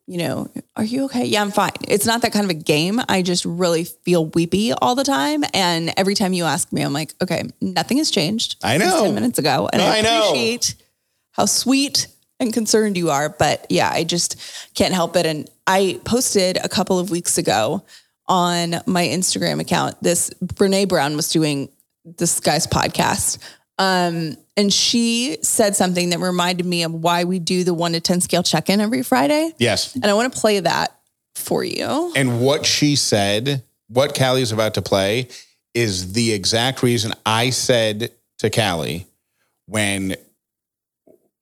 you 0.07 0.19
know, 0.19 0.51
are 0.75 0.85
you 0.85 1.05
okay? 1.05 1.27
Yeah, 1.27 1.43
I'm 1.43 1.51
fine. 1.51 1.73
It's 1.87 2.07
not 2.07 2.23
that 2.23 2.33
kind 2.33 2.45
of 2.45 2.51
a 2.51 2.55
game. 2.55 3.01
I 3.09 3.23
just 3.23 3.45
really 3.45 3.85
feel 3.85 4.27
weepy 4.27 4.73
all 4.73 4.95
the 4.95 5.05
time. 5.05 5.45
And 5.53 5.93
every 5.99 6.15
time 6.15 6.33
you 6.33 6.45
ask 6.45 6.73
me, 6.73 6.81
I'm 6.83 6.95
like, 6.95 7.15
okay, 7.21 7.45
nothing 7.61 7.99
has 7.99 8.11
changed. 8.11 8.57
I 8.63 8.79
know. 8.79 9.05
10 9.05 9.15
minutes 9.15 9.39
ago. 9.39 9.69
And 9.71 9.83
I, 9.83 9.97
I 9.97 9.99
appreciate 9.99 10.77
how 11.33 11.45
sweet 11.45 12.07
and 12.41 12.55
concerned 12.55 12.97
you 12.97 13.11
are. 13.11 13.29
But 13.29 13.67
yeah, 13.69 13.91
I 13.93 14.05
just 14.05 14.41
can't 14.75 14.95
help 14.95 15.15
it. 15.15 15.27
And 15.27 15.51
I 15.67 16.01
posted 16.05 16.57
a 16.57 16.69
couple 16.71 16.99
of 16.99 17.11
weeks 17.11 17.37
ago 17.37 17.85
on 18.27 18.77
my 18.87 19.07
Instagram 19.07 19.61
account. 19.61 20.03
This 20.03 20.31
Brene 20.43 20.89
Brown 20.89 21.17
was 21.17 21.31
doing 21.31 21.69
this 22.17 22.41
guy's 22.41 22.67
podcast. 22.67 23.39
Um, 23.79 24.37
and 24.57 24.73
she 24.73 25.39
said 25.43 25.77
something 25.77 26.11
that 26.11 26.19
reminded 26.19 26.67
me 26.67 26.83
of 26.83 26.93
why 26.93 27.25
we 27.25 27.39
do 27.39 27.63
the 27.65 27.75
one 27.75 27.93
to 27.93 28.01
10 28.01 28.21
scale 28.21 28.43
check 28.43 28.69
in 28.69 28.81
every 28.81 29.03
Friday. 29.03 29.53
Yes. 29.59 29.95
And 29.95 30.07
I 30.07 30.15
want 30.15 30.33
to 30.33 30.41
play 30.41 30.61
that 30.61 30.99
for 31.37 31.63
you. 31.63 32.13
And 32.17 32.41
what 32.41 32.67
she 32.67 32.97
said, 32.97 33.63
what 33.89 34.19
Callie 34.19 34.43
is 34.43 34.51
about 34.53 34.75
to 34.75 34.83
play, 34.83 35.29
is 35.75 36.13
the 36.13 36.33
exact 36.33 36.83
reason 36.83 37.13
I 37.25 37.51
said 37.51 38.11
to 38.39 38.51
Callie 38.51 39.07
when 39.67 40.17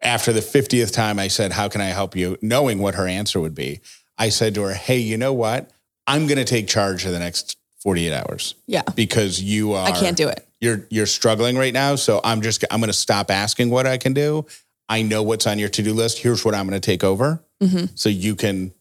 after 0.03 0.33
the 0.33 0.41
50th 0.41 0.93
time 0.93 1.19
I 1.19 1.29
said, 1.29 1.53
How 1.53 1.69
can 1.69 1.81
I 1.81 1.87
help 1.87 2.15
you? 2.15 2.37
Knowing 2.43 2.79
what 2.81 2.97
her 2.97 3.07
answer 3.07 3.41
would 3.41 3.55
be, 3.55 3.81
I 4.19 4.29
said 4.29 4.55
to 4.57 4.63
her, 4.63 4.75
Hey, 4.75 4.99
you 4.99 5.17
know 5.17 5.33
what? 5.33 5.71
I'm 6.07 6.27
going 6.27 6.39
to 6.39 6.45
take 6.45 6.69
charge 6.69 7.05
of 7.07 7.13
the 7.13 7.19
next 7.19 7.57
48 7.79 8.13
hours 8.13 8.55
Yeah. 8.67 8.83
because 8.95 9.41
you 9.43 9.73
are 9.73 9.87
I 9.89 9.93
can't 9.93 10.17
do 10.17 10.29
it. 10.29 10.47
You're 10.67 10.87
you're 10.91 11.07
struggling 11.07 11.57
right 11.57 11.73
now 11.73 11.95
so 11.97 12.21
i'm 12.25 12.41
just 12.43 12.65
i'm 12.71 12.81
going 12.81 12.89
to 12.89 12.93
stop 13.07 13.31
asking 13.31 13.71
what 13.71 13.87
i 13.87 13.97
can 13.97 14.13
do 14.13 14.45
i 14.89 15.01
know 15.03 15.23
what's 15.23 15.47
on 15.47 15.59
your 15.59 15.69
to-do 15.69 15.95
list 15.95 16.19
here's 16.19 16.45
what 16.45 16.55
i'm 16.55 16.67
going 16.69 16.81
to 16.81 16.85
take 16.85 17.03
over 17.05 17.41
Mhm. 17.63 17.91
so 17.95 18.09
you 18.09 18.35
can 18.35 18.73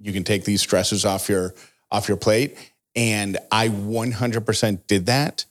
you 0.00 0.12
can 0.12 0.24
take 0.24 0.44
these 0.44 0.60
stresses 0.60 1.04
off 1.04 1.28
your 1.28 1.54
off 1.92 2.08
your 2.08 2.16
plate 2.16 2.56
and 2.96 3.36
i 3.52 3.68
100% 3.68 4.86
did 4.86 5.06
that 5.06 5.44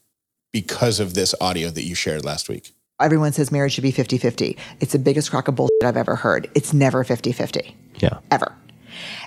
because 0.52 1.00
of 1.00 1.14
this 1.14 1.34
audio 1.40 1.70
that 1.70 1.84
you 1.84 1.96
shared 1.96 2.26
last 2.26 2.50
week 2.50 2.74
Everyone 3.02 3.32
says 3.32 3.50
marriage 3.50 3.72
should 3.76 3.84
be 3.84 3.92
50 3.92 4.18
50. 4.18 4.58
It's 4.82 4.92
the 4.92 5.00
biggest 5.00 5.30
crock 5.32 5.48
of 5.48 5.56
bullshit 5.56 5.86
I've 5.86 5.96
ever 5.96 6.18
heard. 6.18 6.50
It's 6.54 6.74
never 6.74 7.06
50 7.06 7.32
50, 7.32 7.74
Yeah. 8.00 8.18
ever. 8.30 8.52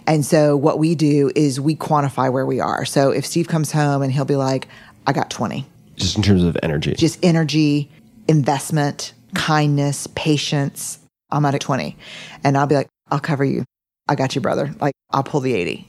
And 0.07 0.27
so 0.27 0.59
what 0.59 0.79
we 0.79 0.95
do 0.95 1.33
is 1.35 1.59
we 1.59 1.75
quantify 1.75 2.31
where 2.31 2.45
we 2.45 2.61
are. 2.61 2.85
So 2.85 3.13
if 3.13 3.25
Steve 3.25 3.49
comes 3.49 3.73
home 3.73 4.03
and 4.03 4.13
he'll 4.13 4.27
be 4.27 4.37
like, 4.37 4.69
I 5.07 5.15
got 5.15 5.31
20, 5.31 5.65
Just 6.03 6.17
in 6.17 6.23
terms 6.23 6.43
of 6.43 6.57
energy. 6.63 6.95
just 6.95 7.19
energy, 7.25 7.91
investment, 8.29 9.15
kindness, 9.35 10.07
patience, 10.15 10.99
I'm 11.31 11.45
at 11.45 11.55
a 11.55 11.59
20. 11.59 11.97
And 12.45 12.57
I'll 12.57 12.67
be 12.67 12.75
like, 12.75 12.89
I'll 13.11 13.21
cover 13.21 13.45
you. 13.45 13.65
I 14.09 14.15
got 14.15 14.35
you, 14.35 14.41
brother. 14.41 14.75
Like, 14.81 14.95
I'll 15.11 15.23
pull 15.23 15.41
the 15.41 15.55
80. 15.55 15.89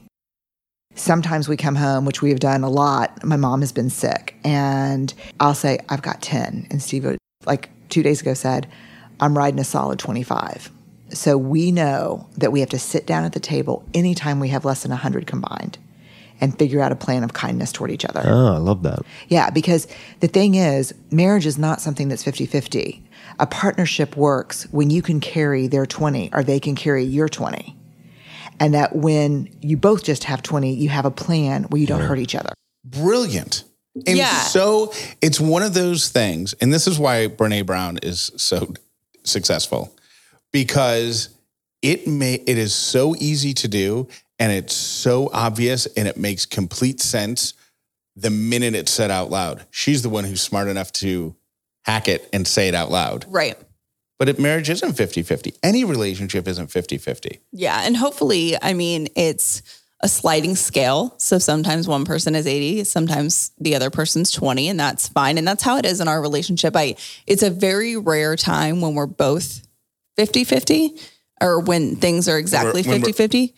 Sometimes 0.94 1.48
we 1.48 1.56
come 1.56 1.74
home, 1.74 2.04
which 2.04 2.22
we 2.22 2.30
have 2.30 2.38
done 2.38 2.62
a 2.62 2.68
lot. 2.68 3.24
My 3.24 3.36
mom 3.36 3.60
has 3.60 3.72
been 3.72 3.90
sick, 3.90 4.36
and 4.44 5.12
I'll 5.40 5.54
say, 5.54 5.80
I've 5.88 6.02
got 6.02 6.22
10. 6.22 6.68
And 6.70 6.80
Steve, 6.80 7.04
like 7.44 7.68
two 7.88 8.02
days 8.02 8.20
ago, 8.20 8.34
said, 8.34 8.68
I'm 9.20 9.36
riding 9.36 9.58
a 9.58 9.64
solid 9.64 9.98
25. 9.98 10.70
So 11.10 11.36
we 11.36 11.72
know 11.72 12.28
that 12.36 12.52
we 12.52 12.60
have 12.60 12.70
to 12.70 12.78
sit 12.78 13.06
down 13.06 13.24
at 13.24 13.32
the 13.32 13.40
table 13.40 13.84
anytime 13.92 14.40
we 14.40 14.48
have 14.48 14.64
less 14.64 14.82
than 14.82 14.90
100 14.90 15.26
combined 15.26 15.78
and 16.44 16.58
figure 16.58 16.80
out 16.80 16.92
a 16.92 16.96
plan 16.96 17.24
of 17.24 17.32
kindness 17.32 17.72
toward 17.72 17.90
each 17.90 18.04
other. 18.04 18.22
oh, 18.24 18.54
I 18.54 18.58
love 18.58 18.82
that. 18.82 18.98
Yeah, 19.28 19.48
because 19.50 19.86
the 20.20 20.28
thing 20.28 20.54
is, 20.54 20.92
marriage 21.10 21.46
is 21.46 21.56
not 21.58 21.80
something 21.80 22.08
that's 22.08 22.22
50 22.22 22.44
50. 22.46 23.02
A 23.40 23.46
partnership 23.46 24.16
works 24.16 24.64
when 24.70 24.90
you 24.90 25.00
can 25.02 25.18
carry 25.20 25.66
their 25.68 25.86
20 25.86 26.30
or 26.34 26.42
they 26.44 26.60
can 26.60 26.74
carry 26.76 27.02
your 27.04 27.28
20. 27.28 27.74
And 28.60 28.74
that 28.74 28.94
when 28.94 29.48
you 29.62 29.76
both 29.76 30.04
just 30.04 30.24
have 30.24 30.42
20, 30.42 30.74
you 30.74 30.88
have 30.90 31.04
a 31.06 31.10
plan 31.10 31.64
where 31.64 31.80
you 31.80 31.86
don't 31.86 32.02
hurt 32.02 32.18
each 32.18 32.34
other. 32.36 32.52
brilliant 32.84 33.64
and 34.06 34.18
Yeah. 34.18 34.40
so 34.42 34.92
it's 35.22 35.40
one 35.40 35.62
of 35.62 35.72
those 35.72 36.08
things 36.10 36.52
and 36.60 36.72
this 36.72 36.86
is 36.86 36.98
why 36.98 37.28
brene 37.28 37.64
brown 37.64 37.96
is 38.02 38.30
so 38.36 38.74
successful 39.24 39.94
because 40.52 41.28
it 41.80 42.06
may 42.06 42.34
it 42.46 42.58
is 42.58 42.74
so 42.74 43.14
easy 43.18 43.54
to 43.54 43.68
do 43.68 44.06
and 44.38 44.52
it's 44.52 44.74
so 44.74 45.30
obvious 45.32 45.86
and 45.96 46.08
it 46.08 46.16
makes 46.16 46.46
complete 46.46 47.00
sense 47.00 47.54
the 48.16 48.30
minute 48.30 48.74
it's 48.74 48.92
said 48.92 49.10
out 49.10 49.30
loud 49.30 49.64
she's 49.70 50.02
the 50.02 50.08
one 50.08 50.24
who's 50.24 50.40
smart 50.42 50.68
enough 50.68 50.92
to 50.92 51.34
hack 51.84 52.08
it 52.08 52.28
and 52.32 52.46
say 52.46 52.68
it 52.68 52.74
out 52.74 52.90
loud 52.90 53.24
Right. 53.28 53.56
but 54.18 54.28
if 54.28 54.38
marriage 54.38 54.70
isn't 54.70 54.92
50-50 54.92 55.56
any 55.62 55.84
relationship 55.84 56.46
isn't 56.48 56.68
50-50 56.70 57.38
Yeah. 57.52 57.80
And 57.84 57.96
hopefully, 57.96 58.56
I 58.62 58.72
mean, 58.74 59.08
it's 59.16 59.62
a 60.00 60.08
sliding 60.08 60.54
scale. 60.54 61.14
So 61.18 61.38
sometimes 61.38 61.88
one 61.88 62.04
person 62.04 62.34
is 62.34 62.46
80, 62.46 62.84
sometimes 62.84 63.52
the 63.58 63.74
other 63.74 63.88
person's 63.88 64.30
20, 64.32 64.68
and 64.68 64.78
that's 64.78 65.08
fine. 65.08 65.38
And 65.38 65.48
that's 65.48 65.62
how 65.62 65.78
it 65.78 65.86
is 65.86 65.98
in 66.00 66.08
our 66.08 66.20
relationship. 66.20 66.76
I 66.76 66.96
it's 67.26 67.42
a 67.42 67.48
very 67.48 67.96
rare 67.96 68.36
time 68.36 68.82
when 68.82 68.94
we're 68.94 69.06
both 69.06 69.66
50-50 70.18 71.00
or 71.40 71.60
when 71.60 71.96
things 71.96 72.28
are 72.28 72.38
exactly 72.38 72.82
When 72.82 73.00
50-50. 73.02 73.54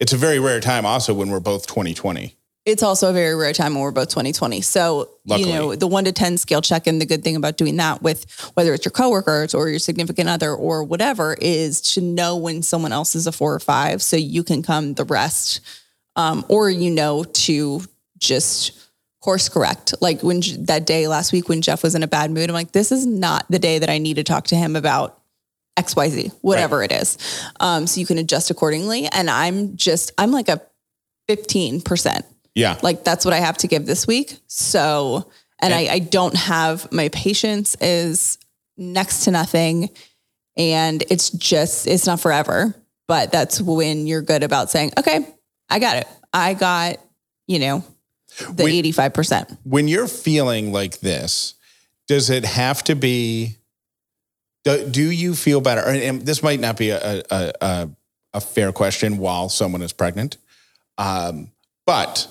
It's 0.00 0.12
a 0.12 0.16
very 0.16 0.38
rare 0.38 0.60
time 0.60 0.86
also 0.86 1.12
when 1.14 1.30
we're 1.30 1.40
both 1.40 1.66
2020 1.66 2.34
It's 2.64 2.82
also 2.82 3.10
a 3.10 3.12
very 3.12 3.34
rare 3.34 3.52
time 3.52 3.74
when 3.74 3.82
we're 3.82 3.90
both 3.92 4.10
2020. 4.10 4.60
So, 4.60 5.08
Luckily. 5.26 5.48
you 5.48 5.54
know, 5.54 5.74
the 5.74 5.86
one 5.86 6.04
to 6.04 6.12
10 6.12 6.36
scale 6.36 6.60
check 6.60 6.86
in, 6.86 6.98
the 6.98 7.06
good 7.06 7.24
thing 7.24 7.34
about 7.34 7.56
doing 7.56 7.76
that 7.76 8.02
with 8.02 8.50
whether 8.54 8.74
it's 8.74 8.84
your 8.84 8.92
coworkers 8.92 9.54
or 9.54 9.68
your 9.68 9.78
significant 9.78 10.28
other 10.28 10.54
or 10.54 10.84
whatever 10.84 11.36
is 11.40 11.80
to 11.94 12.00
know 12.02 12.36
when 12.36 12.62
someone 12.62 12.92
else 12.92 13.14
is 13.14 13.26
a 13.26 13.32
four 13.32 13.54
or 13.54 13.60
five 13.60 14.02
so 14.02 14.16
you 14.16 14.44
can 14.44 14.62
come 14.62 14.94
the 14.94 15.04
rest. 15.04 15.60
Um, 16.16 16.44
or, 16.48 16.68
you 16.68 16.90
know, 16.90 17.24
to 17.24 17.82
just 18.18 18.72
course 19.20 19.48
correct. 19.48 19.94
Like 20.00 20.22
when 20.22 20.40
that 20.60 20.86
day 20.86 21.08
last 21.08 21.32
week 21.32 21.48
when 21.48 21.62
Jeff 21.62 21.82
was 21.82 21.94
in 21.94 22.02
a 22.02 22.08
bad 22.08 22.30
mood, 22.30 22.48
I'm 22.48 22.54
like, 22.54 22.72
this 22.72 22.92
is 22.92 23.06
not 23.06 23.46
the 23.50 23.58
day 23.58 23.78
that 23.78 23.90
I 23.90 23.98
need 23.98 24.14
to 24.14 24.24
talk 24.24 24.44
to 24.46 24.56
him 24.56 24.76
about 24.76 25.17
XYZ, 25.78 26.32
whatever 26.40 26.82
it 26.82 26.92
is. 26.92 27.16
Um, 27.60 27.86
so 27.86 28.00
you 28.00 28.06
can 28.06 28.18
adjust 28.18 28.50
accordingly. 28.50 29.06
And 29.06 29.30
I'm 29.30 29.76
just, 29.76 30.12
I'm 30.18 30.32
like 30.32 30.48
a 30.48 30.60
15%. 31.28 32.22
yeah 32.54 32.78
Like 32.82 33.04
that's 33.04 33.24
what 33.24 33.34
I 33.34 33.38
have 33.38 33.58
to 33.58 33.68
give 33.68 33.86
this 33.86 34.06
week. 34.06 34.38
So, 34.46 35.30
and 35.60 35.72
I, 35.74 35.88
I 35.94 35.98
don't 36.00 36.36
have 36.36 36.90
my 36.92 37.08
patience 37.08 37.76
is 37.80 38.38
next 38.76 39.24
to 39.24 39.30
nothing. 39.30 39.90
And 40.56 41.02
it's 41.10 41.30
just, 41.30 41.86
it's 41.86 42.06
not 42.06 42.20
forever. 42.20 42.74
But 43.06 43.32
that's 43.32 43.60
when 43.60 44.06
you're 44.06 44.22
good 44.22 44.42
about 44.42 44.70
saying, 44.70 44.92
okay, 44.98 45.26
I 45.70 45.78
got 45.78 45.96
it. 45.96 46.06
I 46.32 46.54
got, 46.54 46.96
you 47.46 47.58
know, 47.58 47.84
the 48.50 48.64
We- 48.64 48.82
85%. 48.82 49.56
when 49.64 49.88
you're 49.88 50.08
feeling 50.08 50.72
like 50.72 51.00
this, 51.00 51.54
does 52.06 52.30
it 52.30 52.44
have 52.44 52.82
to 52.84 52.94
be? 52.94 53.57
Do, 54.64 54.88
do 54.88 55.10
you 55.10 55.34
feel 55.34 55.60
better? 55.60 55.80
And, 55.80 56.22
this 56.22 56.42
might 56.42 56.60
not 56.60 56.76
be 56.76 56.90
a, 56.90 57.22
a, 57.30 57.52
a, 57.60 57.90
a 58.34 58.40
fair 58.40 58.72
question 58.72 59.18
while 59.18 59.48
someone 59.48 59.82
is 59.82 59.92
pregnant, 59.92 60.36
um, 60.98 61.50
but 61.86 62.28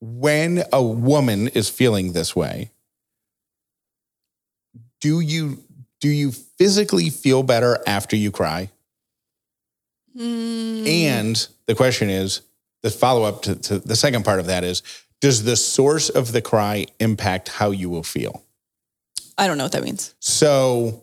when 0.00 0.64
a 0.72 0.82
woman 0.82 1.48
is 1.48 1.68
feeling 1.68 2.12
this 2.12 2.34
way, 2.34 2.72
do 5.00 5.20
you 5.20 5.62
do 6.00 6.08
you 6.08 6.32
physically 6.32 7.10
feel 7.10 7.44
better 7.44 7.78
after 7.86 8.16
you 8.16 8.32
cry? 8.32 8.70
Mm, 10.16 10.86
And 10.86 11.48
the 11.66 11.76
question 11.76 12.10
is, 12.10 12.42
the 12.82 12.90
follow 12.90 13.22
up 13.22 13.42
to, 13.42 13.54
to 13.54 13.78
the 13.78 13.94
second 13.94 14.24
part 14.24 14.40
of 14.40 14.46
that 14.46 14.64
is, 14.64 14.82
does 15.20 15.44
the 15.44 15.54
source 15.54 16.08
of 16.08 16.32
the 16.32 16.42
cry 16.42 16.86
impact 16.98 17.48
how 17.48 17.70
you 17.70 17.88
will 17.88 18.02
feel? 18.02 18.42
I 19.38 19.46
don't 19.46 19.56
know 19.56 19.64
what 19.64 19.72
that 19.72 19.84
means. 19.84 20.14
So 20.18 21.01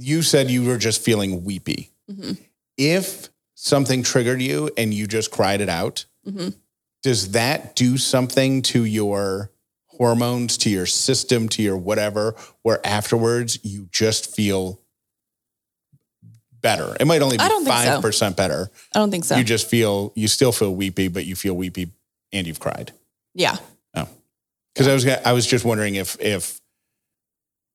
you 0.00 0.22
said 0.22 0.48
you 0.50 0.64
were 0.64 0.78
just 0.78 1.02
feeling 1.02 1.42
weepy. 1.44 1.90
Mhm. 2.10 2.38
If 2.76 3.28
something 3.54 4.02
triggered 4.04 4.40
you 4.40 4.70
and 4.76 4.94
you 4.94 5.06
just 5.08 5.30
cried 5.32 5.60
it 5.60 5.68
out, 5.68 6.04
Mhm. 6.26 6.54
does 7.02 7.32
that 7.32 7.74
do 7.74 7.98
something 7.98 8.62
to 8.62 8.84
your 8.84 9.50
hormones, 9.86 10.56
to 10.58 10.70
your 10.70 10.86
system, 10.86 11.48
to 11.48 11.62
your 11.62 11.76
whatever, 11.76 12.36
where 12.62 12.80
afterwards 12.86 13.58
you 13.64 13.88
just 13.90 14.32
feel 14.34 14.80
better? 16.60 16.96
It 17.00 17.06
might 17.06 17.22
only 17.22 17.36
be 17.36 17.42
I 17.42 17.48
don't 17.48 17.64
think 17.64 17.76
so. 17.76 18.00
5% 18.00 18.36
better. 18.36 18.70
I 18.94 18.98
don't 18.98 19.10
think 19.10 19.24
so. 19.24 19.36
You 19.36 19.44
just 19.44 19.66
feel, 19.68 20.12
you 20.14 20.28
still 20.28 20.52
feel 20.52 20.74
weepy, 20.74 21.08
but 21.08 21.26
you 21.26 21.34
feel 21.36 21.54
weepy 21.54 21.90
and 22.32 22.46
you've 22.46 22.60
cried. 22.60 22.92
yeah. 23.34 23.56
Oh. 23.94 24.08
Because 24.74 24.86
I 24.86 24.94
was 24.94 25.06
I 25.06 25.32
was 25.32 25.44
just 25.46 25.64
wondering 25.64 25.96
if 25.96 26.20
if 26.20 26.60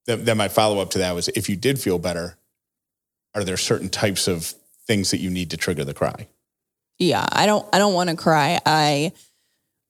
that 0.05 0.36
my 0.36 0.48
follow 0.48 0.79
up 0.79 0.89
to 0.91 0.98
that 1.00 1.13
was 1.15 1.27
if 1.29 1.50
you 1.50 1.55
did 1.55 1.79
feel 1.79 1.98
better, 2.00 2.38
are 3.36 3.43
there 3.43 3.57
certain 3.57 3.89
types 3.89 4.27
of 4.27 4.53
things 4.88 5.12
that 5.12 5.19
you 5.19 5.29
need 5.29 5.50
to 5.51 5.57
trigger 5.57 5.83
the 5.86 5.93
cry? 5.93 6.27
Yeah, 7.00 7.25
I 7.31 7.45
don't 7.45 7.65
I 7.74 7.79
don't 7.79 7.93
want 7.93 8.10
to 8.10 8.15
cry. 8.15 8.60
I 8.65 9.12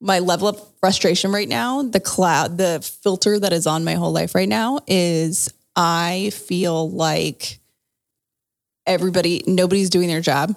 my 0.01 0.20
level 0.20 0.48
of 0.50 0.62
frustration 0.79 1.32
right 1.32 1.48
now, 1.48 1.82
the 1.84 2.00
cloud, 2.00 2.58
the 2.58 2.79
filter 3.03 3.39
that 3.39 3.53
is 3.53 3.65
on 3.67 3.84
my 3.84 3.93
whole 3.93 4.12
life 4.12 4.36
right 4.36 4.50
now 4.50 4.79
is 4.88 5.50
I 5.75 6.29
feel 6.34 6.89
like 6.91 7.60
everybody 8.86 9.43
nobody's 9.48 9.89
doing 9.89 10.08
their 10.08 10.22
job 10.22 10.55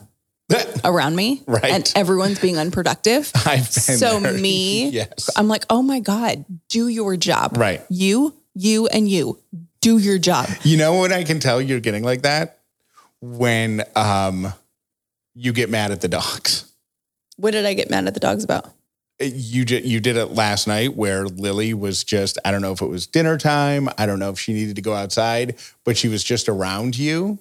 around 0.84 1.16
me 1.16 1.42
Right. 1.46 1.64
and 1.64 1.92
everyone's 1.96 2.38
being 2.38 2.58
unproductive. 2.58 3.30
I've 3.46 3.62
been 3.72 3.98
so 3.98 4.20
there. 4.20 4.32
me, 4.32 4.88
Yes. 4.90 5.30
I'm 5.36 5.48
like, 5.48 5.64
"Oh 5.70 5.82
my 5.82 6.00
god, 6.00 6.44
do 6.68 6.88
your 6.88 7.16
job." 7.16 7.56
Right. 7.56 7.82
You, 7.88 8.34
you 8.56 8.86
and 8.86 9.08
you 9.08 9.38
do 9.80 9.98
your 9.98 10.18
job. 10.18 10.48
You 10.62 10.78
know 10.78 10.94
what 10.94 11.12
I 11.12 11.22
can 11.22 11.38
tell 11.38 11.60
you're 11.60 11.80
getting 11.80 12.02
like 12.02 12.22
that? 12.22 12.58
When 13.20 13.82
um 13.94 14.52
you 15.34 15.52
get 15.52 15.70
mad 15.70 15.90
at 15.90 16.00
the 16.00 16.08
dogs. 16.08 16.72
What 17.36 17.50
did 17.50 17.66
I 17.66 17.74
get 17.74 17.90
mad 17.90 18.06
at 18.06 18.14
the 18.14 18.20
dogs 18.20 18.42
about? 18.42 18.72
You 19.20 19.64
did 19.64 19.84
you 19.84 20.00
did 20.00 20.16
it 20.16 20.32
last 20.32 20.66
night 20.66 20.96
where 20.96 21.26
Lily 21.26 21.74
was 21.74 22.02
just 22.02 22.38
I 22.44 22.50
don't 22.50 22.62
know 22.62 22.72
if 22.72 22.80
it 22.80 22.88
was 22.88 23.06
dinner 23.06 23.36
time, 23.36 23.88
I 23.98 24.06
don't 24.06 24.18
know 24.18 24.30
if 24.30 24.38
she 24.38 24.52
needed 24.54 24.76
to 24.76 24.82
go 24.82 24.94
outside, 24.94 25.56
but 25.84 25.96
she 25.96 26.08
was 26.08 26.24
just 26.24 26.48
around 26.48 26.98
you. 26.98 27.38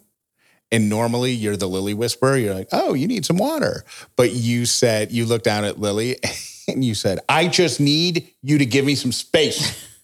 And 0.72 0.90
normally 0.90 1.32
you're 1.32 1.56
the 1.56 1.70
Lily 1.70 1.94
whisperer. 1.94 2.38
You're 2.38 2.56
like, 2.56 2.70
"Oh, 2.72 2.94
you 2.96 3.08
need 3.08 3.24
some 3.24 3.38
water." 3.38 3.86
But 4.16 4.32
you 4.32 4.66
said 4.66 5.12
you 5.12 5.26
looked 5.26 5.46
down 5.46 5.64
at 5.64 5.80
Lily 5.80 6.18
and 6.68 6.84
you 6.84 6.96
said, 6.96 7.20
"I 7.30 7.48
just 7.48 7.80
need 7.80 8.30
you 8.42 8.58
to 8.58 8.66
give 8.66 8.84
me 8.84 8.96
some 8.96 9.12
space." 9.12 9.88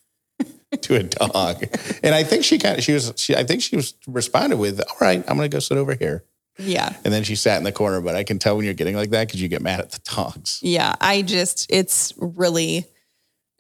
to 0.81 0.95
a 0.95 1.03
dog. 1.03 1.65
And 2.03 2.15
I 2.15 2.23
think 2.23 2.43
she 2.43 2.57
kind 2.57 2.77
of 2.77 2.83
she 2.83 2.93
was 2.93 3.13
she 3.17 3.35
I 3.35 3.43
think 3.43 3.61
she 3.61 3.75
was 3.75 3.93
responded 4.07 4.57
with, 4.57 4.79
"All 4.79 4.97
right, 5.01 5.19
I'm 5.27 5.37
going 5.37 5.49
to 5.49 5.53
go 5.53 5.59
sit 5.59 5.77
over 5.77 5.93
here." 5.95 6.23
Yeah. 6.57 6.93
And 7.03 7.13
then 7.13 7.23
she 7.23 7.35
sat 7.35 7.57
in 7.57 7.63
the 7.63 7.71
corner, 7.71 8.01
but 8.01 8.15
I 8.15 8.23
can 8.23 8.39
tell 8.39 8.55
when 8.55 8.65
you're 8.65 8.73
getting 8.73 8.95
like 8.95 9.09
that 9.11 9.29
cuz 9.31 9.41
you 9.41 9.47
get 9.47 9.61
mad 9.61 9.79
at 9.79 9.91
the 9.91 9.99
dogs. 10.15 10.59
Yeah, 10.61 10.95
I 11.01 11.21
just, 11.21 11.65
it's 11.69 12.13
really 12.17 12.85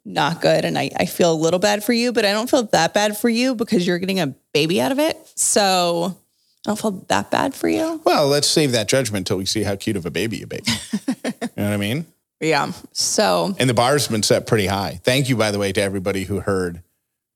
not 0.05 0.41
good. 0.41 0.65
And 0.65 0.77
I, 0.77 0.91
I 0.97 1.05
feel 1.05 1.31
a 1.31 1.35
little 1.35 1.59
bad 1.59 1.83
for 1.83 1.93
you, 1.93 2.11
but 2.11 2.25
I 2.25 2.31
don't 2.31 2.49
feel 2.49 2.63
that 2.63 2.93
bad 2.93 3.17
for 3.17 3.29
you 3.29 3.55
because 3.55 3.85
you're 3.85 3.99
getting 3.99 4.19
a 4.19 4.27
baby 4.53 4.81
out 4.81 4.91
of 4.91 4.99
it. 4.99 5.17
So 5.35 6.17
I 6.65 6.69
don't 6.69 6.79
feel 6.79 7.05
that 7.07 7.31
bad 7.31 7.55
for 7.55 7.69
you. 7.69 8.01
Well, 8.03 8.27
let's 8.27 8.47
save 8.47 8.71
that 8.73 8.87
judgment 8.87 9.21
until 9.21 9.37
we 9.37 9.45
see 9.45 9.63
how 9.63 9.75
cute 9.75 9.95
of 9.97 10.05
a 10.05 10.11
baby 10.11 10.37
you 10.37 10.47
make. 10.49 10.67
you 11.07 11.33
know 11.57 11.63
what 11.63 11.73
I 11.73 11.77
mean? 11.77 12.05
Yeah. 12.39 12.71
So 12.91 13.55
And 13.57 13.69
the 13.69 13.73
bar's 13.73 14.07
been 14.07 14.23
set 14.23 14.47
pretty 14.47 14.67
high. 14.67 14.99
Thank 15.03 15.29
you, 15.29 15.35
by 15.35 15.51
the 15.51 15.59
way, 15.59 15.71
to 15.71 15.81
everybody 15.81 16.25
who 16.25 16.39
heard 16.41 16.83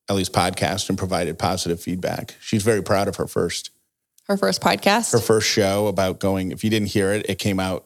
Ellie's 0.09 0.29
podcast 0.29 0.89
and 0.89 0.97
provided 0.97 1.39
positive 1.39 1.79
feedback. 1.81 2.35
She's 2.39 2.63
very 2.63 2.83
proud 2.83 3.07
of 3.07 3.15
her 3.17 3.27
first 3.27 3.71
her 4.27 4.37
first 4.37 4.61
podcast 4.61 5.11
her 5.13 5.19
first 5.19 5.47
show 5.47 5.87
about 5.87 6.19
going. 6.19 6.51
If 6.51 6.63
you 6.63 6.69
didn't 6.69 6.89
hear 6.89 7.11
it, 7.11 7.29
it 7.29 7.39
came 7.39 7.59
out 7.59 7.85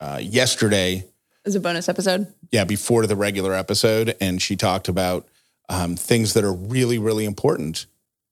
uh, 0.00 0.20
yesterday. 0.22 1.04
is 1.44 1.54
a 1.54 1.60
bonus 1.60 1.88
episode. 1.88 2.32
Yeah, 2.50 2.64
before 2.64 3.06
the 3.06 3.16
regular 3.16 3.52
episode, 3.54 4.14
and 4.20 4.40
she 4.40 4.56
talked 4.56 4.88
about 4.88 5.26
um, 5.68 5.96
things 5.96 6.34
that 6.34 6.44
are 6.44 6.52
really, 6.52 6.98
really 6.98 7.24
important 7.24 7.86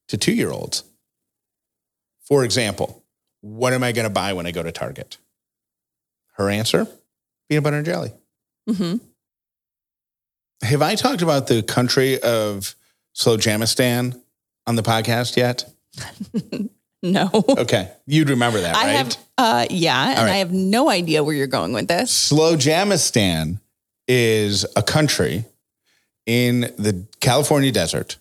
to 0.08 0.16
two 0.18 0.32
year 0.32 0.50
olds. 0.50 0.84
For 2.22 2.44
example, 2.44 3.02
what 3.40 3.72
am 3.72 3.82
I 3.82 3.92
going 3.92 4.04
to 4.06 4.10
buy 4.12 4.32
when 4.32 4.46
I 4.46 4.52
go 4.52 4.62
to 4.62 4.70
Target? 4.72 5.18
Her 6.34 6.50
answer: 6.50 6.87
peanut 7.49 7.64
butter 7.64 7.76
and 7.78 7.87
jelly. 7.87 8.12
hmm 8.68 8.96
Have 10.62 10.82
I 10.82 10.94
talked 10.94 11.22
about 11.22 11.46
the 11.46 11.62
country 11.62 12.20
of 12.20 12.75
Slowjamastan 13.14 14.21
on 14.67 14.76
the 14.76 14.83
podcast 14.83 15.37
yet? 15.37 15.64
No. 17.02 17.31
Okay, 17.33 17.90
you'd 18.07 18.29
remember 18.29 18.61
that, 18.61 18.76
I 18.76 18.85
right? 18.85 18.90
have, 18.90 19.17
uh, 19.38 19.67
yeah. 19.71 20.11
And 20.11 20.19
right. 20.19 20.33
I 20.33 20.37
have 20.37 20.52
no 20.52 20.90
idea 20.90 21.25
where 21.25 21.35
you're 21.35 21.47
going 21.47 21.73
with 21.73 21.88
this. 21.88 22.31
Slowjamastan 22.31 23.59
is 24.07 24.66
a 24.77 24.83
country 24.83 25.46
in 26.27 26.61
the 26.77 27.07
California 27.20 27.73
desert. 27.73 28.18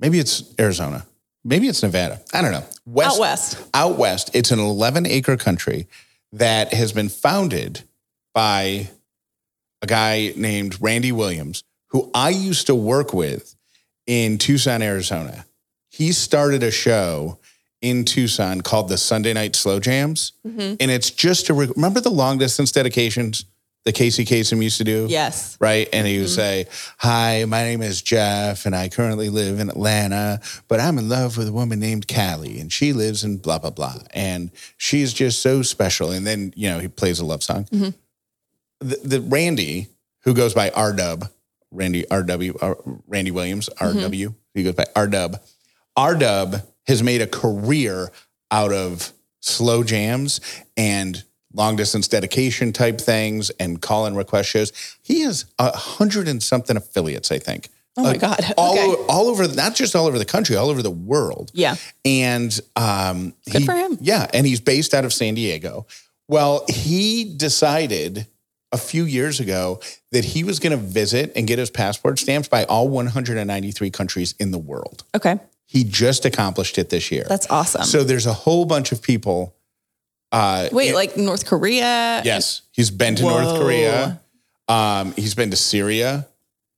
Maybe 0.00 0.18
it's 0.18 0.42
Arizona. 0.58 1.04
Maybe 1.44 1.68
it's 1.68 1.82
Nevada. 1.82 2.20
I 2.32 2.40
don't 2.40 2.52
know. 2.52 2.64
West, 2.86 3.16
Out 3.16 3.20
west. 3.20 3.68
Out 3.74 3.98
west. 3.98 4.30
It's 4.32 4.50
an 4.50 4.58
11 4.58 5.06
acre 5.06 5.36
country 5.36 5.86
that 6.32 6.72
has 6.72 6.92
been 6.92 7.10
founded 7.10 7.82
by 8.32 8.88
a 9.82 9.86
guy 9.86 10.32
named 10.34 10.80
Randy 10.80 11.12
Williams, 11.12 11.62
who 11.88 12.10
I 12.14 12.30
used 12.30 12.68
to 12.68 12.74
work 12.74 13.12
with 13.12 13.53
in 14.06 14.38
Tucson, 14.38 14.82
Arizona. 14.82 15.44
He 15.88 16.12
started 16.12 16.62
a 16.62 16.70
show 16.70 17.38
in 17.80 18.04
Tucson 18.04 18.60
called 18.62 18.88
the 18.88 18.98
Sunday 18.98 19.32
Night 19.32 19.54
Slow 19.54 19.78
Jams. 19.78 20.32
Mhm. 20.46 20.76
And 20.80 20.90
it's 20.90 21.10
just 21.10 21.46
to 21.46 21.54
re- 21.54 21.70
remember 21.74 22.00
the 22.00 22.10
long 22.10 22.38
distance 22.38 22.72
dedications 22.72 23.44
that 23.84 23.92
Casey 23.94 24.24
Kasem 24.24 24.62
used 24.62 24.78
to 24.78 24.84
do? 24.84 25.06
Yes. 25.10 25.58
Right. 25.60 25.86
And 25.92 26.06
he 26.06 26.18
would 26.18 26.30
say, 26.30 26.64
Hi, 26.98 27.44
my 27.44 27.62
name 27.64 27.82
is 27.82 28.00
Jeff, 28.00 28.64
and 28.64 28.74
I 28.74 28.88
currently 28.88 29.28
live 29.28 29.60
in 29.60 29.68
Atlanta, 29.68 30.40
but 30.68 30.80
I'm 30.80 30.96
in 30.96 31.10
love 31.10 31.36
with 31.36 31.48
a 31.48 31.52
woman 31.52 31.80
named 31.80 32.08
Callie, 32.08 32.58
and 32.60 32.72
she 32.72 32.94
lives 32.94 33.24
in 33.24 33.36
blah, 33.36 33.58
blah, 33.58 33.68
blah. 33.70 33.98
And 34.14 34.50
she's 34.78 35.12
just 35.12 35.42
so 35.42 35.60
special. 35.60 36.10
And 36.10 36.26
then, 36.26 36.54
you 36.56 36.70
know, 36.70 36.78
he 36.78 36.88
plays 36.88 37.18
a 37.20 37.26
love 37.26 37.42
song. 37.42 37.66
Mhm. 37.70 37.92
The, 38.80 38.96
the 39.04 39.20
Randy, 39.20 39.88
who 40.22 40.32
goes 40.32 40.54
by 40.54 40.70
R 40.70 40.94
Dub, 40.94 41.28
Randy 41.74 42.04
RW, 42.04 42.56
R, 42.62 42.76
Randy 43.06 43.30
Williams, 43.30 43.68
RW, 43.80 44.34
he 44.54 44.62
goes 44.62 44.74
by 44.74 44.86
R 44.96 45.06
Dub. 45.06 45.36
R 45.96 46.14
Dub 46.14 46.56
has 46.86 47.02
made 47.02 47.20
a 47.20 47.26
career 47.26 48.10
out 48.50 48.72
of 48.72 49.12
slow 49.40 49.82
jams 49.84 50.40
and 50.76 51.24
long 51.52 51.76
distance 51.76 52.08
dedication 52.08 52.72
type 52.72 53.00
things 53.00 53.50
and 53.60 53.80
call 53.80 54.06
in 54.06 54.14
request 54.16 54.48
shows. 54.50 54.72
He 55.02 55.20
has 55.22 55.44
a 55.58 55.76
hundred 55.76 56.28
and 56.28 56.42
something 56.42 56.76
affiliates, 56.76 57.30
I 57.30 57.38
think. 57.38 57.68
Oh 57.96 58.02
my 58.02 58.10
Uh, 58.14 58.18
God. 58.18 58.44
All, 58.56 58.72
Okay. 58.72 58.82
over, 58.84 59.02
all 59.08 59.28
over, 59.28 59.46
not 59.48 59.74
just 59.76 59.94
all 59.94 60.06
over 60.06 60.18
the 60.18 60.24
country, 60.24 60.56
all 60.56 60.68
over 60.68 60.82
the 60.82 60.90
world. 60.90 61.52
Yeah. 61.54 61.76
And 62.04 62.58
um, 62.74 63.34
Good 63.50 63.60
he- 63.60 63.66
for 63.66 63.74
him. 63.74 63.98
Yeah, 64.00 64.26
and 64.34 64.44
he's 64.46 64.60
based 64.60 64.94
out 64.94 65.04
of 65.04 65.12
San 65.12 65.34
Diego. 65.34 65.86
Well, 66.26 66.64
he 66.68 67.24
decided 67.36 68.26
a 68.74 68.76
few 68.76 69.04
years 69.04 69.38
ago 69.38 69.80
that 70.10 70.24
he 70.24 70.42
was 70.42 70.58
going 70.58 70.72
to 70.72 70.84
visit 70.84 71.32
and 71.36 71.46
get 71.46 71.60
his 71.60 71.70
passport 71.70 72.18
stamped 72.18 72.50
by 72.50 72.64
all 72.64 72.88
193 72.88 73.88
countries 73.90 74.34
in 74.40 74.50
the 74.50 74.58
world. 74.58 75.04
Okay. 75.14 75.38
He 75.66 75.84
just 75.84 76.24
accomplished 76.24 76.76
it 76.76 76.90
this 76.90 77.12
year. 77.12 77.24
That's 77.28 77.48
awesome. 77.48 77.84
so 77.84 78.02
there's 78.02 78.26
a 78.26 78.32
whole 78.32 78.64
bunch 78.64 78.90
of 78.92 79.00
people. 79.00 79.54
Uh, 80.32 80.68
Wait, 80.72 80.88
in- 80.88 80.94
like 80.94 81.16
North 81.16 81.46
Korea? 81.46 82.20
yes, 82.24 82.62
he's 82.72 82.90
been 82.90 83.14
to 83.14 83.22
North 83.22 83.60
Korea. 83.60 84.20
Um, 84.66 85.12
he's 85.12 85.34
been 85.36 85.50
to 85.50 85.56
Syria. 85.56 86.26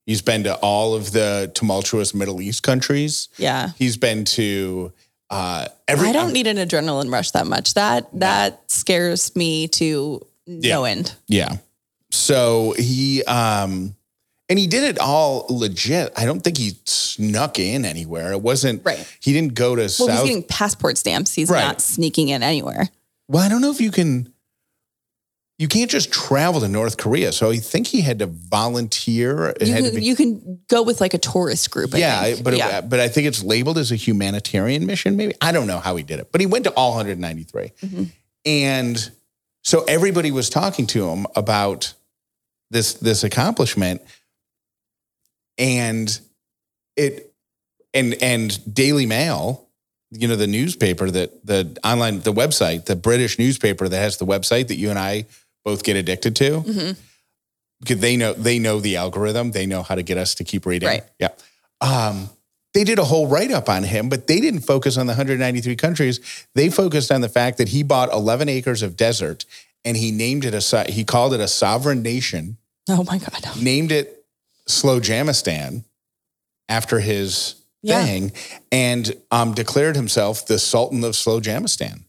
He's 0.04 0.20
been 0.22 0.44
to 0.44 0.54
all 0.56 0.94
of 0.94 1.12
the 1.12 1.50
tumultuous 1.54 2.14
Middle 2.14 2.40
East 2.42 2.62
countries. 2.62 3.28
Yeah. 3.38 3.70
He's 3.78 3.96
been 3.96 4.24
to 4.36 4.92
uh, 5.30 5.66
every. 5.88 6.08
I 6.08 6.12
don't 6.12 6.32
need 6.32 6.46
an 6.46 6.58
adrenaline 6.58 7.10
rush 7.10 7.30
that 7.32 7.46
much. 7.46 7.74
That 7.74 8.08
that 8.20 8.70
scares 8.70 9.34
me 9.34 9.68
to 9.68 10.24
no 10.46 10.84
end. 10.84 11.14
Yeah. 11.26 11.56
So 12.16 12.74
he 12.78 13.22
um 13.24 13.94
and 14.48 14.58
he 14.58 14.66
did 14.66 14.84
it 14.84 14.98
all 14.98 15.46
legit. 15.50 16.12
I 16.16 16.24
don't 16.24 16.40
think 16.40 16.56
he 16.58 16.72
snuck 16.84 17.58
in 17.58 17.84
anywhere. 17.84 18.32
It 18.32 18.42
wasn't 18.42 18.84
Right. 18.84 19.06
He 19.20 19.32
didn't 19.32 19.54
go 19.54 19.74
to 19.76 19.82
Well, 19.82 19.88
South. 19.88 20.10
he's 20.20 20.28
getting 20.28 20.42
passport 20.44 20.98
stamps. 20.98 21.34
He's 21.34 21.48
Right. 21.50 21.64
not 21.64 21.80
sneaking 21.80 22.28
in 22.28 22.42
anywhere. 22.42 22.88
well, 23.28 23.42
I 23.42 23.48
don't 23.48 23.60
know 23.60 23.70
if 23.70 23.80
you 23.80 23.90
can 23.90 24.32
you 25.58 25.68
can't 25.68 25.90
just 25.90 26.12
travel 26.12 26.60
to 26.60 26.68
North 26.68 26.98
Korea. 26.98 27.32
So 27.32 27.50
I 27.50 27.56
think 27.56 27.86
he 27.86 28.02
had 28.02 28.18
to 28.18 28.26
volunteer. 28.26 29.54
It 29.58 29.66
You 29.68 29.74
can, 29.74 29.94
be 29.94 30.04
you 30.04 30.14
can 30.14 30.60
go 30.68 30.82
with 30.82 31.00
like 31.00 31.14
a 31.14 31.18
tourist 31.18 31.70
group. 31.70 31.94
I 31.94 31.98
yeah, 31.98 32.22
think. 32.24 32.44
but 32.44 32.52
it- 32.54 32.88
but 32.90 33.00
I 33.00 33.08
think 33.08 33.26
it's 33.26 33.42
labeled 33.42 33.78
as 33.78 33.90
a 33.90 33.96
humanitarian 33.96 34.84
mission. 34.84 35.16
Maybe 35.16 35.34
I 35.40 35.52
don't 35.52 35.66
know 35.66 35.78
how 35.78 35.96
he 35.96 36.02
did 36.02 36.18
it, 36.20 36.30
but 36.30 36.40
he 36.42 36.46
went 36.46 36.64
to 36.64 36.72
all 36.72 36.90
193, 36.92 37.72
Mhm. 37.82 38.10
and 38.44 39.10
so 39.64 39.82
everybody 39.84 40.30
was 40.30 40.50
talking 40.50 40.86
to 40.88 41.08
him 41.08 41.26
about 41.34 41.94
this 42.70 42.94
this 42.94 43.24
accomplishment, 43.24 44.02
and 45.58 46.18
it 46.96 47.32
and 47.94 48.14
and 48.22 48.74
Daily 48.74 49.06
Mail, 49.06 49.68
you 50.10 50.28
know, 50.28 50.36
the 50.36 50.46
newspaper 50.46 51.10
that 51.10 51.46
the 51.46 51.76
online 51.84 52.20
the 52.20 52.32
website, 52.32 52.86
the 52.86 52.96
British 52.96 53.38
newspaper 53.38 53.88
that 53.88 53.98
has 53.98 54.16
the 54.18 54.26
website 54.26 54.68
that 54.68 54.76
you 54.76 54.90
and 54.90 54.98
I 54.98 55.26
both 55.64 55.82
get 55.82 55.96
addicted 55.96 56.36
to 56.36 56.60
Mhm. 56.62 56.96
because 57.80 57.98
they 57.98 58.16
know 58.16 58.32
they 58.32 58.58
know 58.58 58.80
the 58.80 58.96
algorithm. 58.96 59.52
They 59.52 59.66
know 59.66 59.82
how 59.82 59.94
to 59.94 60.02
get 60.02 60.18
us 60.18 60.34
to 60.36 60.44
keep 60.44 60.66
reading. 60.66 60.88
Right. 60.88 61.04
Yeah. 61.18 61.30
Um, 61.80 62.30
they 62.74 62.84
did 62.84 62.98
a 62.98 63.04
whole 63.04 63.26
write 63.26 63.50
up 63.50 63.68
on 63.70 63.84
him, 63.84 64.10
but 64.10 64.26
they 64.26 64.38
didn't 64.38 64.60
focus 64.60 64.98
on 64.98 65.06
the 65.06 65.12
193 65.14 65.76
countries. 65.76 66.20
They 66.54 66.68
focused 66.68 67.10
on 67.10 67.22
the 67.22 67.28
fact 67.28 67.56
that 67.58 67.68
he 67.68 67.82
bought 67.82 68.12
11 68.12 68.50
acres 68.50 68.82
of 68.82 68.96
desert 68.96 69.46
and 69.86 69.96
he 69.96 70.10
named 70.10 70.44
it 70.44 70.52
a 70.52 70.84
he 70.90 71.02
called 71.04 71.32
it 71.32 71.40
a 71.40 71.48
sovereign 71.48 72.02
nation, 72.02 72.58
Oh 72.90 73.04
my 73.04 73.16
god. 73.18 73.32
named 73.62 73.90
it 73.92 74.24
Slowjamastan 74.68 75.84
after 76.68 77.00
his 77.00 77.54
Yeah. 77.82 78.04
thing, 78.04 78.32
and 78.72 79.14
um, 79.30 79.54
declared 79.54 79.96
himself 79.96 80.44
the 80.46 80.58
Sultan 80.58 81.04
of 81.04 81.12
Slowjamastan. 81.12 82.02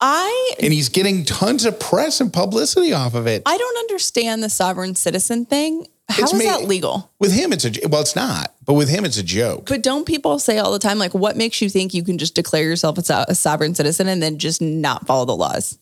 I 0.00 0.54
and 0.60 0.72
he's 0.72 0.88
getting 0.88 1.24
tons 1.26 1.64
of 1.66 1.78
press 1.78 2.20
and 2.20 2.32
publicity 2.32 2.92
off 2.92 3.14
of 3.14 3.26
it. 3.26 3.42
I 3.44 3.58
don't 3.58 3.78
understand 3.78 4.42
the 4.42 4.48
sovereign 4.48 4.94
citizen 4.94 5.44
thing. 5.44 5.86
How 6.08 6.22
It's 6.24 6.32
is 6.32 6.38
made- 6.38 6.48
that 6.48 6.64
legal? 6.64 7.10
with 7.20 7.32
him, 7.32 7.52
it's 7.52 7.64
a 7.66 7.72
well, 7.88 8.00
it's 8.00 8.16
not, 8.16 8.54
but 8.64 8.72
with 8.74 8.88
him, 8.88 9.04
it's 9.04 9.18
a 9.18 9.22
joke. 9.22 9.68
But 9.68 9.82
don't 9.82 10.06
people 10.06 10.38
say 10.38 10.58
all 10.58 10.72
the 10.72 10.78
time, 10.78 10.98
like, 10.98 11.12
what 11.14 11.36
makes 11.36 11.60
you 11.60 11.68
think 11.70 11.92
you 11.94 12.02
can 12.02 12.16
just 12.18 12.34
declare 12.34 12.64
yourself 12.64 12.96
a, 12.98 13.26
a 13.28 13.34
sovereign 13.34 13.74
citizen 13.74 14.08
and 14.08 14.22
then 14.22 14.38
just 14.38 14.60
not 14.62 15.06
follow 15.06 15.24
the 15.26 15.36
laws 15.36 15.78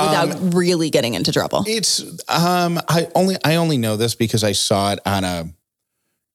without 0.00 0.30
Um, 0.36 0.50
really 0.52 0.90
getting 0.90 1.14
into 1.14 1.32
trouble? 1.32 1.64
It's 1.66 2.00
um 2.28 2.80
I 2.88 3.08
only 3.14 3.36
I 3.44 3.56
only 3.56 3.78
know 3.78 3.96
this 3.96 4.14
because 4.14 4.44
I 4.44 4.52
saw 4.52 4.92
it 4.92 5.00
on 5.06 5.24
a 5.24 5.52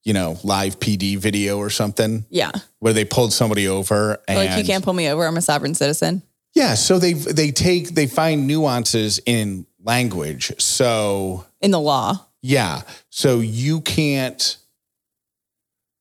you 0.04 0.14
know 0.14 0.38
live 0.44 0.80
PD 0.80 1.18
video 1.18 1.58
or 1.58 1.70
something 1.70 2.26
yeah. 2.30 2.52
where 2.80 2.94
they 2.94 3.06
pulled 3.06 3.32
somebody 3.34 3.68
over 3.68 4.20
and 4.28 4.38
Like, 4.38 4.58
you 4.58 4.64
can't 4.66 4.84
pull 4.84 4.94
me 4.94 5.08
over. 5.10 5.26
I'm 5.26 5.38
a 5.38 5.42
sovereign 5.42 5.76
citizen. 5.76 6.22
yeah 6.54 6.74
so 6.76 7.00
they 7.00 7.14
they 7.14 7.52
take 7.52 7.96
they 7.96 8.08
find 8.08 8.46
nuances 8.48 9.20
in 9.26 9.66
language 9.82 10.52
so 10.62 11.46
In 11.62 11.72
the 11.72 11.80
law. 11.80 12.26
yeah 12.42 12.82
so 13.10 13.40
you 13.40 13.82
can't 13.82 14.58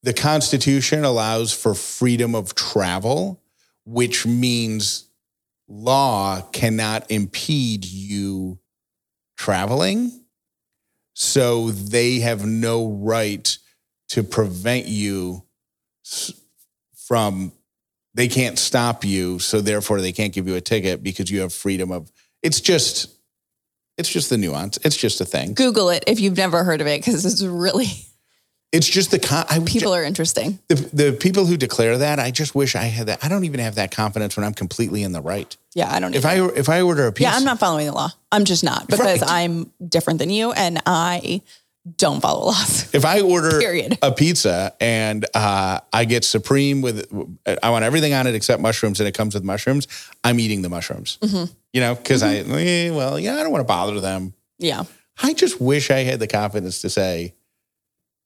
the 0.03 0.12
constitution 0.12 1.05
allows 1.05 1.53
for 1.53 1.75
freedom 1.75 2.35
of 2.35 2.55
travel 2.55 3.40
which 3.85 4.27
means 4.27 5.05
law 5.72 6.40
cannot 6.52 7.11
impede 7.11 7.85
you 7.85 8.58
traveling. 9.37 10.12
So 11.14 11.70
they 11.70 12.20
have 12.20 12.44
no 12.44 12.88
right 12.88 13.56
to 14.11 14.22
prevent 14.22 14.87
you 14.87 15.44
from 16.94 17.52
they 18.14 18.28
can't 18.28 18.58
stop 18.58 19.04
you 19.04 19.38
so 19.38 19.61
therefore 19.61 20.00
they 20.00 20.12
can't 20.12 20.35
give 20.35 20.46
you 20.46 20.54
a 20.54 20.61
ticket 20.61 21.02
because 21.02 21.30
you 21.30 21.40
have 21.40 21.52
freedom 21.52 21.90
of 21.90 22.12
it's 22.42 22.61
just 22.61 23.08
it's 23.98 24.08
just 24.08 24.30
the 24.30 24.38
nuance. 24.38 24.78
It's 24.85 24.96
just 24.96 25.20
a 25.20 25.24
thing. 25.24 25.54
Google 25.54 25.90
it 25.90 26.04
if 26.06 26.18
you've 26.18 26.37
never 26.37 26.64
heard 26.64 26.80
of 26.80 26.87
it 26.87 27.00
because 27.00 27.24
it's 27.24 27.42
really, 27.42 27.88
it's 28.72 28.88
just 28.88 29.11
the 29.11 29.18
con- 29.18 29.44
I, 29.50 29.58
people 29.61 29.92
are 29.94 30.02
interesting. 30.02 30.58
the, 30.68 30.74
the 30.74 31.12
people 31.12 31.44
who 31.46 31.56
declare 31.56 31.98
that 31.98 32.18
i 32.18 32.30
just 32.30 32.54
wish 32.54 32.74
i 32.74 32.85
had 32.85 33.06
that 33.08 33.22
i 33.24 33.28
don't 33.28 33.44
even 33.44 33.61
have 33.61 33.74
that 33.76 33.90
confidence 33.90 34.37
when 34.37 34.44
i'm 34.44 34.54
completely 34.54 35.02
in 35.02 35.12
the 35.12 35.20
right 35.20 35.56
Yeah, 35.74 35.92
I 35.92 36.00
don't 36.00 36.14
if 36.14 36.24
either. 36.24 36.52
i 36.52 36.58
if 36.58 36.68
i 36.68 36.80
order 36.82 37.06
a 37.06 37.12
pizza 37.12 37.30
Yeah, 37.30 37.37
I'm 37.37 37.44
not 37.44 37.58
following 37.58 37.87
the 37.87 37.92
law. 37.92 38.11
I'm 38.30 38.44
just 38.44 38.64
not 38.64 38.87
because 38.88 39.20
Right. 39.20 39.22
I'm 39.26 39.70
different 39.87 40.18
than 40.18 40.30
you 40.30 40.52
and 40.52 40.80
I 40.87 41.42
don't 41.98 42.20
follow 42.20 42.46
laws. 42.46 42.94
If 42.94 43.04
I 43.04 43.20
order 43.22 43.58
Period. 43.58 43.98
a 44.02 44.12
pizza 44.12 44.72
and 44.80 45.26
uh, 45.35 45.80
I 45.92 46.04
get 46.04 46.24
supreme 46.24 46.80
with, 46.80 47.06
I 47.62 47.70
want 47.70 47.85
everything 47.85 48.12
on 48.14 48.28
it 48.28 48.37
except 48.37 48.62
mushrooms, 48.62 49.00
and 49.00 49.08
it 49.08 49.14
comes 49.16 49.35
with 49.35 49.42
mushrooms, 49.42 49.88
I'm 50.22 50.38
eating 50.38 50.62
the 50.62 50.68
mushrooms. 50.68 51.18
Mm-hmm. 51.20 51.52
You 51.72 51.80
know, 51.80 51.96
because 51.96 52.22
I, 52.22 52.37
eh, 52.37 52.90
well, 52.90 53.18
yeah, 53.18 53.35
I 53.35 53.42
don't 53.42 53.50
want 53.50 53.62
to 53.62 53.66
bother 53.66 53.98
them. 54.00 54.32
Yeah. 54.61 54.85
I 55.20 55.35
just 55.35 55.61
wish 55.61 55.90
I 55.90 56.04
had 56.04 56.20
the 56.20 56.28
confidence 56.28 56.82
to 56.82 56.88
say, 56.90 57.35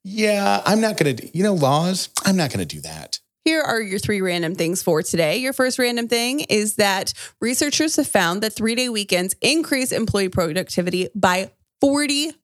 yeah, 0.08 0.62
I'm 0.64 0.80
not 0.80 0.96
going 0.96 1.16
to, 1.16 1.36
you 1.36 1.42
know, 1.42 1.54
laws, 1.54 2.10
I'm 2.24 2.36
not 2.36 2.50
going 2.50 2.66
to 2.66 2.76
do 2.76 2.80
that. 2.82 3.18
Here 3.44 3.60
are 3.60 3.80
your 3.80 3.98
three 3.98 4.20
random 4.20 4.54
things 4.54 4.80
for 4.80 5.02
today. 5.02 5.38
Your 5.38 5.52
first 5.52 5.80
random 5.80 6.06
thing 6.06 6.40
is 6.40 6.76
that 6.76 7.12
researchers 7.40 7.96
have 7.96 8.06
found 8.06 8.40
that 8.42 8.52
three 8.52 8.76
day 8.76 8.88
weekends 8.88 9.34
increase 9.40 9.90
employee 9.90 10.28
productivity 10.28 11.08
by 11.16 11.50
40%. 11.82 12.34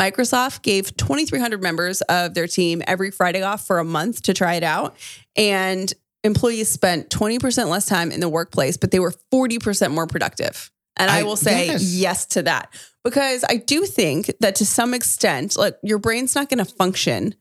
Microsoft 0.00 0.62
gave 0.62 0.96
2,300 0.96 1.62
members 1.62 2.00
of 2.02 2.32
their 2.32 2.46
team 2.46 2.82
every 2.86 3.10
Friday 3.10 3.42
off 3.42 3.66
for 3.66 3.78
a 3.78 3.84
month 3.84 4.22
to 4.22 4.32
try 4.32 4.54
it 4.54 4.62
out. 4.62 4.96
And 5.36 5.92
employees 6.24 6.70
spent 6.70 7.10
20% 7.10 7.68
less 7.68 7.84
time 7.84 8.10
in 8.10 8.20
the 8.20 8.28
workplace, 8.30 8.78
but 8.78 8.90
they 8.90 9.00
were 9.00 9.12
40% 9.32 9.90
more 9.90 10.06
productive. 10.06 10.70
And 10.96 11.10
I, 11.10 11.20
I- 11.20 11.22
will 11.22 11.36
say 11.36 11.66
yes. 11.66 11.82
yes 11.82 12.26
to 12.26 12.42
that 12.42 12.72
because 13.04 13.44
I 13.48 13.56
do 13.56 13.84
think 13.84 14.32
that 14.40 14.56
to 14.56 14.66
some 14.66 14.94
extent, 14.94 15.56
like 15.56 15.76
your 15.82 15.98
brain's 15.98 16.34
not 16.34 16.48
going 16.48 16.64
to 16.64 16.64
function 16.64 17.34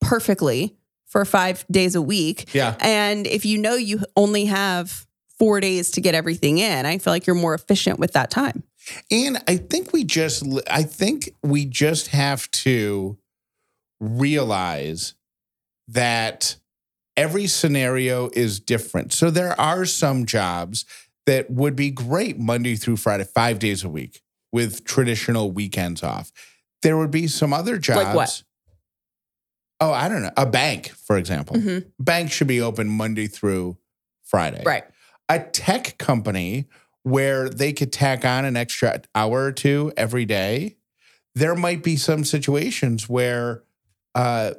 perfectly 0.00 0.76
for 1.06 1.24
five 1.24 1.64
days 1.70 1.94
a 1.94 2.02
week. 2.02 2.52
Yeah. 2.54 2.74
And 2.80 3.26
if 3.26 3.44
you 3.44 3.58
know 3.58 3.74
you 3.74 4.00
only 4.16 4.46
have 4.46 5.06
four 5.38 5.60
days 5.60 5.90
to 5.92 6.00
get 6.00 6.14
everything 6.14 6.58
in, 6.58 6.86
I 6.86 6.98
feel 6.98 7.12
like 7.12 7.26
you're 7.26 7.36
more 7.36 7.54
efficient 7.54 7.98
with 7.98 8.14
that 8.14 8.30
time. 8.30 8.62
And 9.10 9.38
I 9.46 9.58
think 9.58 9.92
we 9.92 10.04
just, 10.04 10.44
I 10.68 10.82
think 10.82 11.30
we 11.42 11.66
just 11.66 12.08
have 12.08 12.50
to 12.50 13.18
realize 14.00 15.14
that 15.88 16.56
every 17.16 17.46
scenario 17.46 18.30
is 18.32 18.58
different. 18.58 19.12
So 19.12 19.30
there 19.30 19.58
are 19.60 19.84
some 19.84 20.26
jobs 20.26 20.84
that 21.26 21.50
would 21.50 21.76
be 21.76 21.90
great 21.90 22.38
Monday 22.38 22.74
through 22.76 22.96
Friday, 22.96 23.24
five 23.24 23.58
days 23.58 23.84
a 23.84 23.88
week 23.88 24.22
with 24.52 24.84
traditional 24.84 25.50
weekends 25.50 26.02
off. 26.02 26.32
There 26.82 26.96
would 26.98 27.10
be 27.10 27.26
some 27.28 27.52
other 27.52 27.78
jobs. 27.78 28.04
Like 28.04 28.14
what? 28.14 28.42
Oh, 29.80 29.92
I 29.92 30.08
don't 30.08 30.22
know. 30.22 30.30
A 30.36 30.46
bank, 30.46 30.90
for 30.90 31.16
example. 31.16 31.56
Mhm. 31.56 31.86
Bank 31.98 32.30
should 32.30 32.46
be 32.46 32.60
open 32.60 32.88
Monday 32.88 33.26
through 33.26 33.78
Friday 34.22 34.62
Right. 34.64 34.84
a 35.28 35.40
tech 35.40 35.98
company 35.98 36.66
where 37.02 37.48
they 37.48 37.72
could 37.72 37.92
tack 37.92 38.24
on 38.24 38.44
an 38.44 38.56
extra 38.56 39.02
hour 39.14 39.42
or 39.44 39.52
two 39.52 39.92
every 39.96 40.24
day, 40.24 40.76
there 41.34 41.54
might 41.54 41.82
be 41.82 41.96
some 41.96 42.24
situations 42.24 43.08
where 43.08 43.64
uh, 44.14 44.52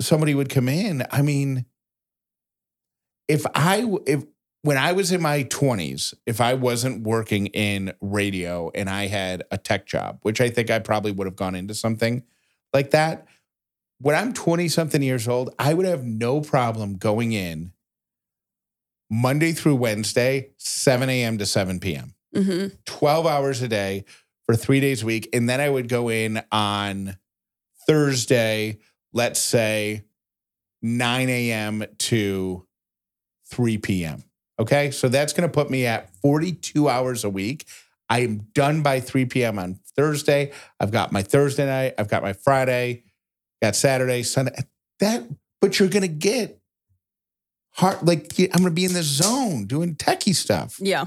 somebody 0.00 0.34
would 0.34 0.48
come 0.48 0.68
in. 0.68 1.04
I 1.10 1.22
mean, 1.22 1.66
if 3.28 3.44
I 3.54 3.86
if 4.06 4.24
when 4.62 4.78
I 4.78 4.92
was 4.92 5.10
in 5.10 5.20
my 5.20 5.44
20s, 5.44 6.14
if 6.24 6.40
I 6.40 6.54
wasn't 6.54 7.02
working 7.02 7.46
in 7.46 7.92
radio 8.00 8.70
and 8.74 8.88
I 8.88 9.08
had 9.08 9.42
a 9.50 9.58
tech 9.58 9.86
job, 9.86 10.20
which 10.22 10.40
I 10.40 10.48
think 10.50 10.70
I 10.70 10.78
probably 10.78 11.10
would 11.12 11.26
have 11.26 11.36
gone 11.36 11.56
into 11.56 11.74
something 11.74 12.22
like 12.72 12.90
that, 12.92 13.26
when 13.98 14.14
I'm 14.16 14.32
20 14.32 14.68
something 14.68 15.02
years 15.02 15.28
old, 15.28 15.54
I 15.58 15.74
would 15.74 15.86
have 15.86 16.04
no 16.04 16.40
problem 16.40 16.96
going 16.96 17.32
in 17.32 17.72
Monday 19.10 19.52
through 19.52 19.76
Wednesday, 19.76 20.50
7 20.56 21.08
a.m. 21.10 21.38
to 21.38 21.46
7 21.46 21.78
p.m., 21.80 22.14
hmm 22.34 22.68
12 22.86 23.26
hours 23.26 23.62
a 23.62 23.68
day 23.68 24.04
for 24.46 24.56
three 24.56 24.80
days 24.80 25.02
a 25.02 25.06
week. 25.06 25.28
And 25.32 25.48
then 25.48 25.60
I 25.60 25.68
would 25.68 25.88
go 25.88 26.08
in 26.08 26.42
on 26.50 27.16
Thursday, 27.86 28.78
let's 29.12 29.40
say 29.40 30.04
9 30.80 31.28
a.m. 31.28 31.84
to 31.98 32.66
3 33.50 33.78
p.m. 33.78 34.24
Okay. 34.58 34.90
So 34.90 35.08
that's 35.08 35.32
going 35.32 35.48
to 35.48 35.52
put 35.52 35.70
me 35.70 35.86
at 35.86 36.14
42 36.16 36.88
hours 36.88 37.24
a 37.24 37.30
week. 37.30 37.66
I 38.08 38.20
am 38.20 38.48
done 38.54 38.82
by 38.82 39.00
3 39.00 39.24
p.m. 39.26 39.58
on 39.58 39.80
Thursday. 39.96 40.52
I've 40.78 40.90
got 40.90 41.12
my 41.12 41.22
Thursday 41.22 41.64
night. 41.66 41.94
I've 41.98 42.08
got 42.08 42.22
my 42.22 42.32
Friday, 42.34 43.04
got 43.62 43.74
Saturday, 43.74 44.22
Sunday. 44.22 44.52
That, 45.00 45.24
but 45.60 45.78
you're 45.78 45.88
going 45.88 46.02
to 46.02 46.08
get 46.08 46.60
hard. 47.70 48.06
Like 48.06 48.32
I'm 48.38 48.48
going 48.50 48.64
to 48.64 48.70
be 48.70 48.84
in 48.84 48.92
the 48.92 49.02
zone 49.02 49.64
doing 49.66 49.94
techie 49.94 50.34
stuff 50.34 50.76
Yeah. 50.78 51.06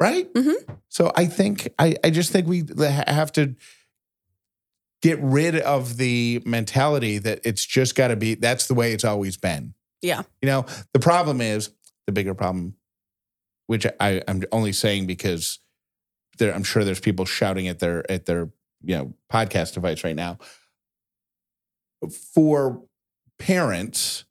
right? 0.00 0.32
Mhm. 0.34 0.54
So 0.88 1.12
I 1.14 1.26
think 1.26 1.68
I, 1.78 1.94
I 2.02 2.10
just 2.10 2.32
think 2.32 2.48
we 2.48 2.64
have 2.80 3.30
to 3.32 3.54
get 5.02 5.18
rid 5.22 5.56
of 5.56 5.96
the 5.96 6.42
mentality 6.44 7.18
that 7.18 7.40
it's 7.44 7.64
just 7.64 7.94
got 7.94 8.08
to 8.08 8.16
be 8.16 8.34
that's 8.34 8.66
the 8.66 8.74
way 8.74 8.92
it's 8.92 9.04
always 9.04 9.36
been. 9.36 9.74
Yeah. 10.02 10.22
You 10.42 10.46
know, 10.48 10.66
the 10.92 10.98
problem 11.00 11.40
is 11.40 11.70
the 12.06 12.12
bigger 12.12 12.34
problem, 12.34 12.74
which 13.70 13.86
I, 14.00 14.20
I'm 14.26 14.42
only 14.50 14.72
saying 14.72 15.06
because 15.06 15.60
there, 16.38 16.52
I'm 16.52 16.64
sure 16.64 16.82
there's 16.82 16.98
people 16.98 17.24
shouting 17.24 17.68
at 17.68 17.78
their 17.78 18.10
at 18.10 18.26
their 18.26 18.50
you 18.82 18.96
know 18.96 19.14
podcast 19.32 19.74
device 19.74 20.02
right 20.02 20.16
now. 20.16 20.38
For 22.34 22.82
parents, 23.38 24.24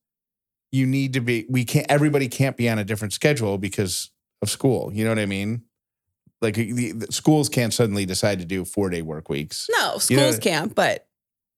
you 0.74 0.86
need 0.86 1.14
to 1.14 1.22
be. 1.22 1.46
We 1.48 1.64
can't. 1.64 1.86
Everybody 1.88 2.28
can't 2.28 2.58
be 2.58 2.68
on 2.68 2.80
a 2.80 2.84
different 2.84 3.14
schedule 3.14 3.58
because 3.58 4.12
of 4.42 4.50
school. 4.50 4.92
You 4.94 5.06
know 5.06 5.12
what 5.12 5.20
I 5.20 5.26
mean? 5.26 5.62
Like 6.42 6.56
the, 6.56 6.92
the 6.92 7.08
schools 7.10 7.48
can't 7.48 7.74
suddenly 7.74 8.06
decide 8.06 8.40
to 8.40 8.46
do 8.46 8.66
four 8.66 8.90
day 8.90 9.02
work 9.02 9.30
weeks. 9.30 9.70
No, 9.72 10.00
schools 10.00 10.10
You 10.10 10.18
know- 10.18 10.38
can't, 10.40 10.76
but 10.76 11.08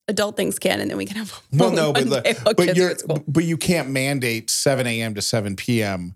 adult 0.07 0.37
things 0.37 0.59
can, 0.59 0.81
and 0.81 0.91
then 0.91 0.97
we 0.97 1.05
can 1.07 1.17
have. 1.17 1.41
Well, 1.51 1.71
no, 1.71 1.93
but 1.93 2.03
one 2.03 2.09
look- 2.11 2.23
day 2.25 2.35
while 2.43 2.53
but 2.53 2.75
you're 2.75 2.93
but 3.27 3.43
you 3.43 3.57
can't 3.57 3.89
mandate 3.89 4.51
seven 4.51 4.85
a.m. 4.85 5.15
to 5.15 5.21
seven 5.23 5.55
p.m. 5.55 6.15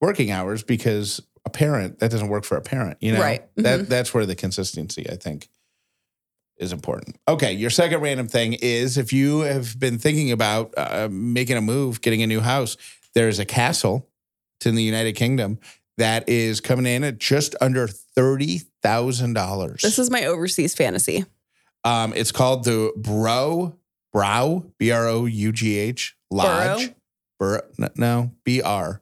working 0.00 0.30
hours 0.30 0.62
because 0.62 1.20
a 1.44 1.50
parent 1.50 1.98
that 2.00 2.10
doesn't 2.10 2.28
work 2.28 2.44
for 2.44 2.56
a 2.56 2.62
parent. 2.62 2.98
You 3.00 3.12
know, 3.12 3.20
Right. 3.20 3.44
That 3.56 3.80
Mhm. 3.80 3.88
that's 3.88 4.12
where 4.14 4.26
the 4.26 4.34
consistency 4.34 5.08
I 5.10 5.16
think 5.16 5.48
is 6.58 6.72
important. 6.72 7.16
Okay, 7.26 7.52
your 7.54 7.70
second 7.70 8.00
random 8.00 8.28
thing 8.28 8.52
is 8.54 8.98
if 8.98 9.12
you 9.12 9.40
have 9.40 9.78
been 9.78 9.98
thinking 9.98 10.30
about 10.30 10.74
uh, 10.76 11.08
making 11.10 11.56
a 11.56 11.60
move, 11.62 12.00
getting 12.02 12.22
a 12.22 12.26
new 12.26 12.40
house, 12.40 12.76
there's 13.14 13.38
a 13.38 13.44
castle. 13.46 14.06
It's 14.58 14.66
in 14.66 14.74
the 14.74 14.82
United 14.82 15.14
Kingdom 15.14 15.58
that 15.96 16.28
is 16.28 16.60
coming 16.60 16.86
in 16.86 17.02
at 17.04 17.18
just 17.18 17.54
under 17.60 17.88
thirty 17.88 18.62
thousand 18.82 19.32
dollars. 19.34 19.80
This 19.82 19.98
is 19.98 20.10
my 20.10 20.24
overseas 20.26 20.74
fantasy. 20.74 21.24
Um, 21.84 22.12
it's 22.14 22.30
called 22.32 22.64
the 22.64 22.92
Bro 22.96 23.78
Brow 24.12 24.66
B 24.78 24.90
R 24.90 25.06
O 25.08 25.24
U 25.24 25.52
G 25.52 25.78
H 25.78 26.14
Lodge. 26.30 26.92
Bur- 27.38 27.66
no 27.96 28.32
B 28.44 28.60
R 28.60 29.00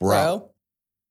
Bro 0.00 0.50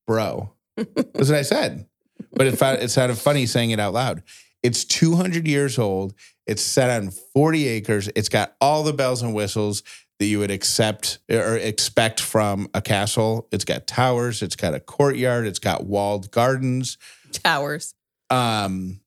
Bro. 0.08 0.54
Bro 0.78 0.86
That's 0.96 1.30
what 1.30 1.36
I 1.36 1.42
said. 1.42 1.88
But 2.32 2.48
it, 2.48 2.62
it 2.62 2.90
sounded 2.90 3.18
funny 3.18 3.46
saying 3.46 3.72
it 3.72 3.80
out 3.80 3.94
loud. 3.94 4.24
It's 4.64 4.86
200 4.86 5.48
years 5.48 5.78
old. 5.78 6.14
It's 6.46 6.62
set 6.62 6.90
on 6.90 7.12
40 7.12 7.68
acres. 7.68 8.10
It's 8.16 8.30
got 8.30 8.56
all 8.60 8.84
the 8.84 8.94
bells 8.94 9.22
and 9.22 9.34
whistles 9.34 9.84
that 10.20 10.26
you 10.26 10.40
would 10.40 10.50
accept 10.50 11.20
or 11.30 11.58
expect 11.58 12.20
from 12.20 12.70
a 12.74 12.82
castle. 12.82 13.48
It's 13.52 13.66
got 13.66 13.86
towers. 13.86 14.42
It's 14.42 14.56
got 14.56 14.74
a 14.74 14.80
courtyard. 14.80 15.46
It's 15.46 15.60
got 15.60 15.86
walled 15.86 16.32
gardens. 16.32 16.98
Towers. 17.32 17.94
Um, 18.30 19.02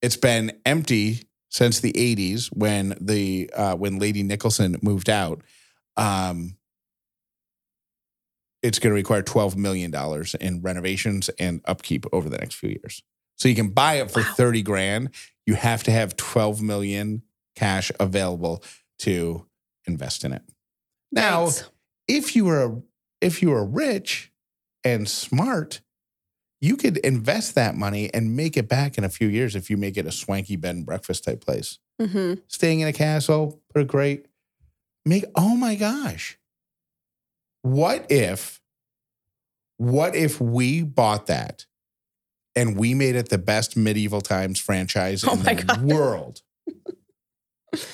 it's 0.00 0.16
been 0.16 0.52
empty 0.64 1.24
since 1.48 1.80
the 1.80 1.92
80s 1.92 2.48
when 2.54 2.96
the 3.00 3.50
uh, 3.54 3.74
when 3.74 3.98
Lady 3.98 4.22
Nicholson 4.22 4.76
moved 4.82 5.10
out. 5.10 5.42
Um, 5.96 6.57
it's 8.62 8.78
going 8.78 8.90
to 8.90 8.94
require 8.94 9.22
$12 9.22 9.56
million 9.56 9.94
in 10.40 10.62
renovations 10.62 11.28
and 11.38 11.60
upkeep 11.64 12.06
over 12.12 12.28
the 12.28 12.38
next 12.38 12.54
few 12.56 12.70
years. 12.70 13.02
So 13.36 13.48
you 13.48 13.54
can 13.54 13.70
buy 13.70 13.94
it 13.94 14.10
for 14.10 14.20
wow. 14.20 14.34
30 14.36 14.62
grand. 14.62 15.10
You 15.46 15.54
have 15.54 15.82
to 15.84 15.90
have 15.90 16.16
12 16.16 16.60
million 16.60 17.22
cash 17.54 17.92
available 18.00 18.62
to 19.00 19.46
invest 19.86 20.24
in 20.24 20.32
it. 20.32 20.42
Now, 21.10 21.48
if 22.06 22.36
you 22.36 22.44
were 22.44 22.82
if 23.20 23.42
you 23.42 23.50
were 23.50 23.64
rich 23.64 24.32
and 24.84 25.08
smart, 25.08 25.80
you 26.60 26.76
could 26.76 26.98
invest 26.98 27.54
that 27.54 27.74
money 27.74 28.12
and 28.12 28.36
make 28.36 28.56
it 28.56 28.68
back 28.68 28.98
in 28.98 29.04
a 29.04 29.08
few 29.08 29.28
years 29.28 29.56
if 29.56 29.70
you 29.70 29.76
make 29.76 29.96
it 29.96 30.06
a 30.06 30.12
swanky 30.12 30.56
bed 30.56 30.76
and 30.76 30.86
breakfast 30.86 31.24
type 31.24 31.44
place. 31.44 31.78
Mm-hmm. 32.00 32.40
Staying 32.48 32.80
in 32.80 32.88
a 32.88 32.92
castle, 32.92 33.60
put 33.72 33.82
a 33.82 33.84
great 33.84 34.26
make. 35.04 35.24
Oh 35.34 35.56
my 35.56 35.74
gosh, 35.74 36.38
what 37.74 38.10
if, 38.10 38.60
what 39.76 40.14
if 40.14 40.40
we 40.40 40.82
bought 40.82 41.26
that 41.26 41.66
and 42.56 42.76
we 42.76 42.94
made 42.94 43.14
it 43.14 43.28
the 43.28 43.38
best 43.38 43.76
medieval 43.76 44.20
times 44.20 44.58
franchise 44.58 45.24
oh 45.26 45.32
in 45.32 45.42
the 45.42 45.54
God. 45.54 45.82
world? 45.82 46.42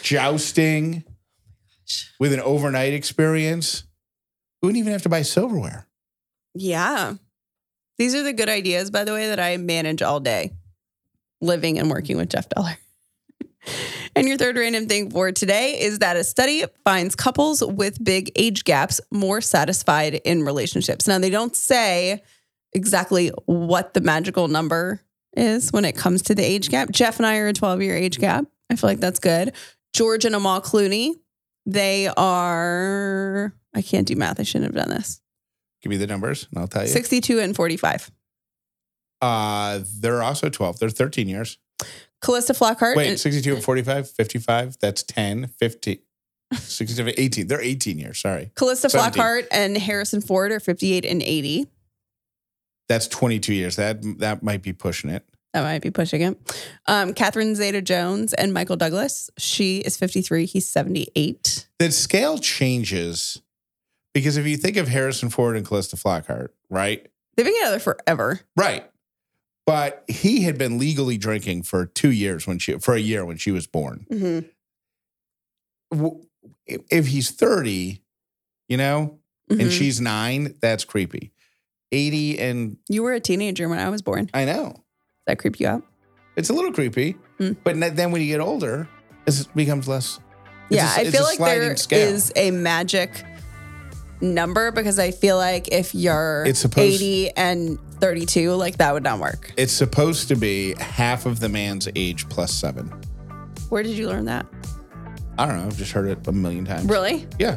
Jousting 0.02 1.04
oh 1.06 1.10
with 2.18 2.32
an 2.32 2.40
overnight 2.40 2.94
experience. 2.94 3.84
We 4.62 4.68
wouldn't 4.68 4.78
even 4.78 4.92
have 4.92 5.02
to 5.02 5.08
buy 5.08 5.22
silverware. 5.22 5.86
Yeah. 6.54 7.14
These 7.98 8.14
are 8.14 8.22
the 8.22 8.32
good 8.32 8.48
ideas, 8.48 8.90
by 8.90 9.04
the 9.04 9.12
way, 9.12 9.28
that 9.28 9.38
I 9.38 9.56
manage 9.56 10.00
all 10.02 10.20
day, 10.20 10.52
living 11.40 11.78
and 11.78 11.90
working 11.90 12.16
with 12.16 12.30
Jeff 12.30 12.48
Dollar. 12.48 12.76
And 14.16 14.28
your 14.28 14.36
third 14.36 14.56
random 14.56 14.86
thing 14.86 15.10
for 15.10 15.32
today 15.32 15.80
is 15.80 16.00
that 16.00 16.16
a 16.16 16.24
study 16.24 16.64
finds 16.84 17.14
couples 17.14 17.62
with 17.64 18.02
big 18.02 18.30
age 18.36 18.64
gaps 18.64 19.00
more 19.10 19.40
satisfied 19.40 20.14
in 20.24 20.42
relationships. 20.42 21.06
Now, 21.08 21.18
they 21.18 21.30
don't 21.30 21.56
say 21.56 22.22
exactly 22.72 23.28
what 23.46 23.94
the 23.94 24.00
magical 24.00 24.48
number 24.48 25.00
is 25.36 25.72
when 25.72 25.84
it 25.84 25.96
comes 25.96 26.22
to 26.22 26.34
the 26.34 26.44
age 26.44 26.68
gap. 26.68 26.90
Jeff 26.90 27.18
and 27.18 27.26
I 27.26 27.38
are 27.38 27.48
a 27.48 27.52
12 27.52 27.82
year 27.82 27.96
age 27.96 28.18
gap. 28.18 28.46
I 28.70 28.76
feel 28.76 28.90
like 28.90 29.00
that's 29.00 29.20
good. 29.20 29.52
George 29.92 30.24
and 30.24 30.34
Amal 30.34 30.60
Clooney, 30.60 31.14
they 31.66 32.08
are, 32.08 33.54
I 33.74 33.82
can't 33.82 34.06
do 34.06 34.16
math. 34.16 34.40
I 34.40 34.42
shouldn't 34.42 34.74
have 34.74 34.86
done 34.86 34.94
this. 34.94 35.20
Give 35.82 35.90
me 35.90 35.96
the 35.96 36.06
numbers 36.06 36.48
and 36.50 36.58
I'll 36.60 36.68
tell 36.68 36.82
you. 36.82 36.88
62 36.88 37.40
and 37.40 37.54
45. 37.54 38.10
Uh, 39.20 39.80
they're 40.00 40.22
also 40.22 40.48
12. 40.48 40.78
They're 40.78 40.90
13 40.90 41.28
years. 41.28 41.58
Calista 42.24 42.54
Flockhart. 42.54 42.96
Wait, 42.96 43.18
62 43.18 43.56
and 43.56 43.62
45, 43.62 44.10
55. 44.10 44.78
That's 44.80 45.02
10, 45.02 45.48
50, 45.48 46.02
67, 46.54 47.14
18. 47.18 47.46
They're 47.46 47.60
18 47.60 47.98
years. 47.98 48.18
Sorry. 48.18 48.50
Calista 48.54 48.88
17. 48.88 49.22
Flockhart 49.22 49.46
and 49.50 49.76
Harrison 49.76 50.20
Ford 50.20 50.50
are 50.50 50.60
58 50.60 51.04
and 51.04 51.22
80. 51.22 51.66
That's 52.88 53.08
22 53.08 53.54
years. 53.54 53.76
That 53.76 54.02
that 54.18 54.42
might 54.42 54.62
be 54.62 54.72
pushing 54.72 55.10
it. 55.10 55.24
That 55.52 55.62
might 55.62 55.82
be 55.82 55.90
pushing 55.90 56.22
it. 56.22 56.66
Um, 56.86 57.14
Catherine 57.14 57.54
Zeta 57.54 57.80
Jones 57.80 58.32
and 58.32 58.52
Michael 58.52 58.76
Douglas. 58.76 59.30
She 59.38 59.78
is 59.78 59.96
53. 59.96 60.46
He's 60.46 60.68
78. 60.68 61.68
The 61.78 61.92
scale 61.92 62.38
changes 62.38 63.40
because 64.14 64.36
if 64.36 64.46
you 64.46 64.56
think 64.56 64.76
of 64.76 64.88
Harrison 64.88 65.28
Ford 65.28 65.56
and 65.56 65.66
Calista 65.66 65.96
Flockhart, 65.96 66.48
right? 66.70 67.06
They've 67.36 67.44
been 67.44 67.54
together 67.54 67.78
forever. 67.80 68.40
Right. 68.56 68.88
But 69.66 70.04
he 70.08 70.42
had 70.42 70.58
been 70.58 70.78
legally 70.78 71.16
drinking 71.16 71.62
for 71.62 71.86
two 71.86 72.10
years 72.10 72.46
when 72.46 72.58
she, 72.58 72.78
for 72.78 72.94
a 72.94 73.00
year 73.00 73.24
when 73.24 73.38
she 73.38 73.50
was 73.50 73.66
born. 73.66 74.06
Mm-hmm. 74.10 76.08
If 76.66 77.06
he's 77.06 77.30
30, 77.30 78.02
you 78.68 78.76
know, 78.76 79.18
mm-hmm. 79.50 79.60
and 79.60 79.72
she's 79.72 80.00
nine, 80.00 80.54
that's 80.60 80.84
creepy. 80.84 81.32
80 81.92 82.38
and. 82.40 82.76
You 82.88 83.02
were 83.02 83.12
a 83.12 83.20
teenager 83.20 83.68
when 83.68 83.78
I 83.78 83.88
was 83.88 84.02
born. 84.02 84.28
I 84.34 84.44
know. 84.44 84.70
Does 84.72 84.82
that 85.26 85.38
creep 85.38 85.58
you 85.60 85.68
out? 85.68 85.82
It's 86.36 86.50
a 86.50 86.52
little 86.52 86.72
creepy. 86.72 87.16
Mm. 87.38 87.56
But 87.64 87.96
then 87.96 88.10
when 88.10 88.20
you 88.20 88.28
get 88.28 88.40
older, 88.40 88.88
it 89.26 89.48
becomes 89.54 89.88
less. 89.88 90.20
Yeah, 90.70 90.92
a, 90.96 91.00
I 91.00 91.10
feel 91.10 91.24
like 91.24 91.38
there 91.38 91.76
scale. 91.76 92.08
is 92.08 92.32
a 92.36 92.50
magic 92.50 93.24
number 94.20 94.70
because 94.70 94.98
I 94.98 95.10
feel 95.10 95.36
like 95.36 95.68
if 95.68 95.94
you're 95.94 96.44
it's 96.46 96.60
supposed, 96.60 97.02
80 97.02 97.30
and 97.36 97.78
32, 98.00 98.52
like 98.54 98.78
that 98.78 98.92
would 98.92 99.02
not 99.02 99.18
work. 99.18 99.52
It's 99.56 99.72
supposed 99.72 100.28
to 100.28 100.36
be 100.36 100.74
half 100.78 101.26
of 101.26 101.40
the 101.40 101.48
man's 101.48 101.88
age 101.94 102.28
plus 102.28 102.52
seven. 102.52 102.88
Where 103.68 103.82
did 103.82 103.96
you 103.96 104.08
learn 104.08 104.26
that? 104.26 104.46
I 105.38 105.46
don't 105.46 105.58
know. 105.58 105.66
I've 105.66 105.76
just 105.76 105.92
heard 105.92 106.08
it 106.08 106.26
a 106.26 106.32
million 106.32 106.64
times. 106.64 106.88
Really? 106.88 107.26
Yeah. 107.38 107.56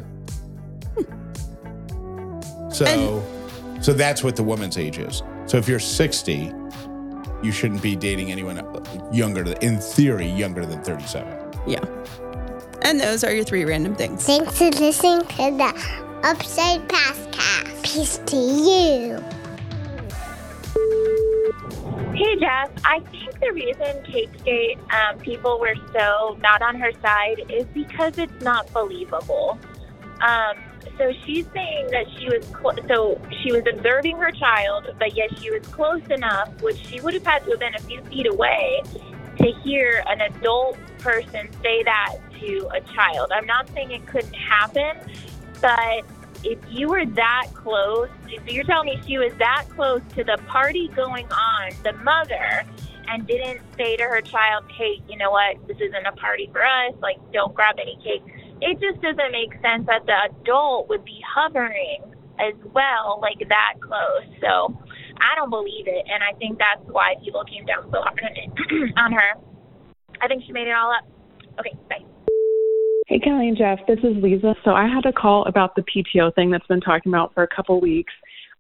Hmm. 0.98 2.72
So, 2.72 2.86
and, 2.86 3.84
so 3.84 3.94
that's 3.94 4.24
what 4.24 4.36
the 4.36 4.44
woman's 4.44 4.78
age 4.78 4.98
is. 4.98 5.22
So 5.46 5.58
if 5.58 5.68
you're 5.68 5.80
60, 5.80 6.52
you 7.44 7.52
shouldn't 7.52 7.82
be 7.82 7.96
dating 7.96 8.32
anyone 8.32 8.58
younger, 9.12 9.44
in 9.62 9.80
theory, 9.80 10.28
younger 10.28 10.66
than 10.66 10.84
37. 10.84 11.54
Yeah. 11.68 11.84
And 12.82 13.00
those 13.00 13.24
are 13.24 13.34
your 13.34 13.44
three 13.44 13.66
random 13.66 13.96
things. 13.96 14.26
Thanks 14.26 14.58
for 14.58 14.70
listening 14.72 15.22
to 15.22 15.28
the 15.28 16.07
Upside 16.24 16.88
Past 16.90 17.32
Cast. 17.32 17.84
Peace 17.84 18.18
to 18.26 18.36
you. 18.36 19.24
Hey, 22.14 22.36
Jeff. 22.40 22.72
I 22.84 23.00
think 23.12 23.40
the 23.40 23.52
reason 23.54 24.04
Kate 24.04 24.30
Skate 24.40 24.80
um, 24.92 25.20
people 25.20 25.60
were 25.60 25.76
so 25.94 26.38
not 26.42 26.62
on 26.62 26.76
her 26.80 26.92
side 27.02 27.44
is 27.50 27.66
because 27.68 28.18
it's 28.18 28.44
not 28.44 28.72
believable. 28.74 29.58
Um, 30.22 30.58
so 30.98 31.14
she's 31.26 31.46
saying 31.54 31.88
that 31.92 32.06
she 32.18 32.28
was 32.28 32.46
cl- 32.48 32.88
so 32.88 33.22
she 33.44 33.52
was 33.52 33.64
observing 33.72 34.18
her 34.18 34.32
child, 34.32 34.88
but 34.98 35.16
yet 35.16 35.30
she 35.40 35.52
was 35.52 35.62
close 35.68 36.06
enough, 36.10 36.50
which 36.62 36.78
she 36.78 37.00
would 37.02 37.14
have 37.14 37.26
had 37.26 37.44
to 37.46 37.52
have 37.52 37.60
been 37.60 37.76
a 37.76 37.80
few 37.82 38.02
feet 38.06 38.26
away, 38.26 38.82
to 39.38 39.52
hear 39.64 40.04
an 40.08 40.22
adult 40.22 40.78
person 40.98 41.48
say 41.62 41.84
that 41.84 42.16
to 42.40 42.68
a 42.74 42.82
child. 42.94 43.32
I'm 43.32 43.46
not 43.46 43.70
saying 43.70 43.92
it 43.92 44.08
couldn't 44.08 44.34
happen, 44.34 44.98
but 45.62 46.06
if 46.44 46.60
you 46.70 46.90
were 46.90 47.06
that 47.06 47.48
close, 47.54 48.10
you're 48.48 48.64
telling 48.64 48.88
me 48.88 49.02
she 49.06 49.18
was 49.18 49.34
that 49.40 49.66
close 49.70 50.02
to 50.16 50.24
the 50.24 50.38
party 50.48 50.88
going 50.90 51.26
on, 51.32 51.72
the 51.84 51.94
mother, 52.04 52.64
and 53.08 53.26
didn't 53.26 53.62
say 53.78 53.96
to 53.98 54.04
her 54.04 54.22
child, 54.22 54.66
hey, 54.72 55.02
you 55.08 55.18
know 55.18 55.32
what, 55.32 55.56
this 55.68 55.78
isn't 55.78 56.06
a 56.06 56.12
party 56.14 56.50
for 56.52 56.64
us, 56.64 56.94
like, 57.02 57.18
don't 57.32 57.54
grab 57.54 57.76
any 57.82 57.98
cake. 58.04 58.24
It 58.62 58.80
just 58.80 59.02
doesn't 59.02 59.32
make 59.32 59.54
sense 59.62 59.86
that 59.88 60.06
the 60.06 60.32
adult 60.32 60.90
would 60.90 61.06
be 61.06 61.22
hovering 61.26 62.04
as 62.40 62.54
well, 62.74 63.20
like 63.22 63.40
that 63.48 63.74
close. 63.80 64.28
So 64.42 64.78
I 65.18 65.36
don't 65.36 65.50
believe 65.50 65.88
it, 65.88 66.06
and 66.12 66.24
I 66.24 66.38
think 66.38 66.60
that's 66.60 66.82
why 66.92 67.16
people 67.24 67.44
came 67.46 67.66
down 67.66 67.90
so 67.92 68.02
hard 68.02 68.22
on, 68.24 68.36
it, 68.36 68.94
on 68.98 69.12
her. 69.12 69.34
I 70.22 70.28
think 70.28 70.44
she 70.46 70.52
made 70.52 70.68
it 70.68 70.76
all 70.76 70.92
up. 70.92 71.08
Okay, 71.60 71.74
bye. 71.90 72.04
Hey, 73.08 73.20
Kelly 73.20 73.48
and 73.48 73.58
Jeff, 73.58 73.80
this 73.88 74.00
is 74.00 74.22
Lisa. 74.22 74.54
So 74.66 74.72
I 74.72 74.86
had 74.86 75.06
a 75.06 75.14
call 75.14 75.46
about 75.46 75.76
the 75.76 75.84
PTO 75.84 76.36
thing 76.36 76.52
that's 76.52 76.68
been 76.68 76.82
talking 76.82 77.10
about 77.10 77.34
for 77.34 77.42
a 77.42 77.48
couple 77.48 77.80
weeks. 77.80 78.12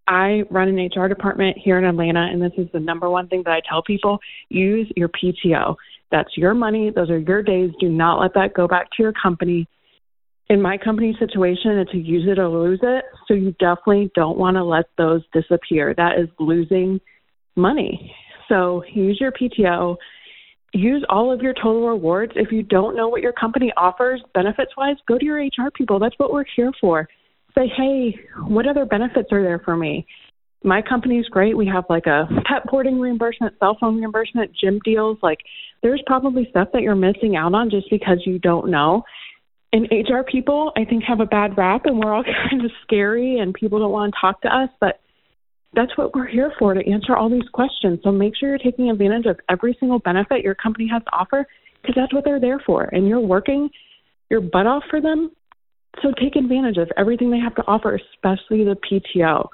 I 0.08 0.44
run 0.50 0.70
an 0.70 0.90
HR 0.90 1.10
department 1.10 1.58
here 1.62 1.78
in 1.78 1.84
Atlanta, 1.84 2.30
and 2.32 2.42
this 2.42 2.54
is 2.58 2.68
the 2.72 2.80
number 2.80 3.10
one 3.10 3.28
thing 3.28 3.42
that 3.44 3.52
I 3.52 3.60
tell 3.68 3.84
people 3.84 4.20
use 4.48 4.90
your 4.96 5.10
PTO. 5.10 5.76
That's 6.12 6.30
your 6.38 6.54
money, 6.54 6.94
those 6.96 7.10
are 7.10 7.20
your 7.20 7.44
days. 7.44 7.72
Do 7.82 7.90
not 7.90 8.22
let 8.22 8.34
that 8.36 8.54
go 8.54 8.70
back 8.70 8.90
to 8.92 9.04
your 9.04 9.12
company. 9.22 9.68
In 10.48 10.62
my 10.62 10.78
company 10.78 11.14
situation, 11.20 11.72
it's 11.80 11.94
a 11.94 11.98
use 11.98 12.26
it 12.26 12.40
or 12.40 12.48
lose 12.48 12.80
it. 12.82 13.04
So 13.28 13.34
you 13.34 13.52
definitely 13.60 14.12
don't 14.16 14.38
want 14.38 14.56
to 14.56 14.64
let 14.64 14.86
those 14.98 15.24
disappear. 15.34 15.94
That 15.98 16.18
is 16.18 16.30
losing 16.40 17.02
money. 17.58 18.16
So 18.48 18.82
use 18.94 19.18
your 19.20 19.34
PTO 19.34 19.98
use 20.74 21.06
all 21.10 21.32
of 21.32 21.42
your 21.42 21.54
total 21.54 21.88
rewards. 21.88 22.34
If 22.36 22.52
you 22.52 22.64
don't 22.64 22.96
know 22.96 23.08
what 23.08 23.22
your 23.22 23.34
company 23.34 23.72
offers 23.78 24.22
benefits 24.34 24.72
wise, 24.78 24.98
go 25.08 25.18
to 25.18 25.26
your 25.26 25.38
HR 25.38 25.72
people. 25.74 26.00
That's 26.00 26.18
what 26.18 26.32
we're 26.32 26.46
here 26.56 26.72
for. 26.80 27.08
Say, 27.58 27.72
hey, 27.76 28.20
what 28.48 28.68
other 28.68 28.86
benefits 28.86 29.30
are 29.32 29.42
there 29.42 29.60
for 29.64 29.76
me? 29.76 30.06
My 30.64 30.82
company's 30.82 31.28
great. 31.28 31.56
We 31.56 31.68
have 31.68 31.86
like 31.90 32.06
a 32.06 32.28
pet 32.46 32.64
boarding 32.70 33.00
reimbursement, 33.00 33.56
cell 33.60 33.78
phone 33.80 33.98
reimbursement, 33.98 34.52
gym 34.60 34.80
deals. 34.84 35.18
Like, 35.22 35.40
there's 35.82 36.02
probably 36.06 36.48
stuff 36.50 36.70
that 36.74 36.82
you're 36.82 36.96
missing 36.96 37.36
out 37.36 37.54
on 37.54 37.70
just 37.70 37.90
because 37.90 38.20
you 38.26 38.40
don't 38.40 38.70
know. 38.70 39.04
And 39.74 39.88
HR 39.92 40.24
people, 40.30 40.72
I 40.76 40.86
think, 40.86 41.04
have 41.04 41.20
a 41.20 41.26
bad 41.26 41.58
rap, 41.58 41.86
and 41.86 42.00
we're 42.00 42.14
all 42.14 42.24
kind 42.50 42.64
of 42.64 42.72
scary, 42.84 43.40
and 43.40 43.54
people 43.54 43.80
don't 43.80 43.92
want 43.92 44.14
to 44.14 44.20
talk 44.20 44.42
to 44.42 44.48
us. 44.48 44.70
But 44.80 45.00
that's 45.74 45.96
what 45.98 46.16
we're 46.16 46.28
here 46.28 46.52
for 46.58 46.74
to 46.74 46.92
answer 46.92 47.16
all 47.16 47.30
these 47.30 47.48
questions. 47.54 48.00
So 48.04 48.12
make 48.12 48.36
sure 48.36 48.50
you're 48.50 48.58
taking 48.58 48.90
advantage 48.90 49.26
of 49.26 49.40
every 49.50 49.76
single 49.80 50.00
benefit 50.00 50.44
your 50.44 50.56
company 50.56 50.88
has 50.92 51.04
to 51.04 51.12
offer 51.12 51.46
because 51.82 51.96
that's 51.96 52.14
what 52.14 52.26
they're 52.26 52.40
there 52.40 52.62
for. 52.66 52.84
And 52.84 53.08
you're 53.08 53.20
working 53.20 53.70
your 54.30 54.42
butt 54.42 54.68
off 54.68 54.84
for 54.90 55.02
them. 55.02 55.32
So 56.02 56.12
take 56.22 56.36
advantage 56.36 56.78
of 56.78 56.90
everything 56.98 57.32
they 57.32 57.40
have 57.40 57.56
to 57.56 57.64
offer, 57.64 57.96
especially 57.96 58.64
the 58.64 58.78
PTO. 58.90 59.50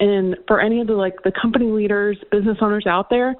And 0.00 0.36
for 0.46 0.60
any 0.60 0.80
of 0.80 0.88
the 0.88 0.94
like 0.94 1.14
the 1.24 1.32
company 1.40 1.66
leaders, 1.66 2.18
business 2.30 2.58
owners 2.60 2.86
out 2.86 3.08
there, 3.08 3.34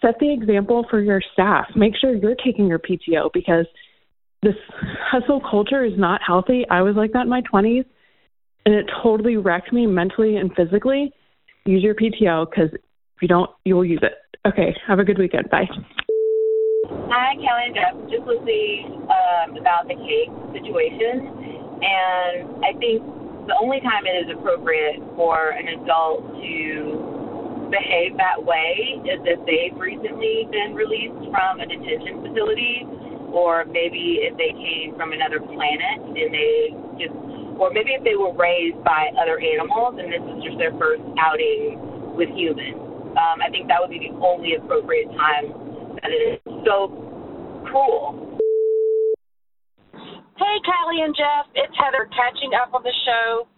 set 0.00 0.18
the 0.20 0.32
example 0.32 0.84
for 0.90 1.00
your 1.00 1.22
staff. 1.32 1.66
Make 1.74 1.94
sure 1.98 2.14
you're 2.14 2.34
taking 2.34 2.66
your 2.66 2.78
PTO 2.78 3.30
because 3.32 3.66
this 4.42 4.54
hustle 5.10 5.40
culture 5.40 5.84
is 5.84 5.94
not 5.96 6.20
healthy. 6.26 6.64
I 6.70 6.82
was 6.82 6.96
like 6.96 7.12
that 7.12 7.22
in 7.22 7.28
my 7.28 7.42
20s 7.42 7.84
and 8.66 8.74
it 8.74 8.86
totally 9.02 9.36
wrecked 9.36 9.72
me 9.72 9.86
mentally 9.86 10.36
and 10.36 10.50
physically. 10.54 11.12
Use 11.66 11.82
your 11.82 11.94
PTO 11.94 12.48
because 12.48 12.70
if 12.72 13.22
you 13.22 13.28
don't, 13.28 13.50
you 13.64 13.74
will 13.74 13.84
use 13.84 14.00
it. 14.02 14.14
Okay, 14.46 14.74
have 14.86 14.98
a 14.98 15.04
good 15.04 15.18
weekend. 15.18 15.50
Bye. 15.50 15.66
Hi, 17.10 17.34
Kelly 17.34 17.66
and 17.66 17.74
Jeff. 17.74 17.94
Just 18.10 18.26
listening 18.26 19.02
um, 19.10 19.56
about 19.58 19.88
the 19.90 19.98
cake 19.98 20.30
situation, 20.54 21.26
and 21.82 22.62
I 22.62 22.70
think 22.78 23.02
the 23.46 23.58
only 23.58 23.80
time 23.80 24.06
it 24.06 24.26
is 24.26 24.28
appropriate 24.38 25.02
for 25.14 25.50
an 25.50 25.66
adult 25.82 26.22
to 26.38 27.16
behave 27.70 28.14
that 28.18 28.38
way 28.38 29.02
is 29.02 29.18
if 29.26 29.42
they've 29.46 29.74
recently 29.78 30.46
been 30.50 30.74
released 30.74 31.30
from 31.34 31.58
a 31.58 31.66
detention 31.66 32.22
facility, 32.22 32.86
or 33.34 33.66
maybe 33.66 34.22
if 34.22 34.38
they 34.38 34.54
came 34.54 34.94
from 34.94 35.10
another 35.10 35.42
planet 35.42 35.98
and 36.14 36.30
they 36.30 36.74
just, 36.98 37.14
or 37.58 37.72
maybe 37.72 37.92
if 37.96 38.04
they 38.04 38.16
were 38.16 38.32
raised 38.32 38.78
by 38.84 39.08
other 39.20 39.40
animals 39.40 39.96
and 39.98 40.12
this 40.12 40.22
is 40.22 40.38
just 40.44 40.56
their 40.58 40.72
first 40.76 41.02
outing 41.20 41.80
with 42.16 42.28
humans. 42.32 42.80
Um, 43.16 43.40
I 43.40 43.48
think 43.48 43.68
that 43.68 43.80
would 43.80 43.90
be 43.90 44.00
the 44.00 44.12
only 44.20 44.54
appropriate 44.60 45.08
time 45.16 45.52
that 46.04 46.12
it 46.12 46.36
is 46.36 46.54
so 46.68 46.92
cruel. 47.64 48.36
Hey, 50.36 50.56
Callie 50.68 51.00
and 51.00 51.16
Jeff, 51.16 51.48
it's 51.56 51.72
Heather 51.80 52.04
catching 52.12 52.52
up 52.52 52.76
on 52.76 52.84
the 52.84 52.92
show 53.08 53.48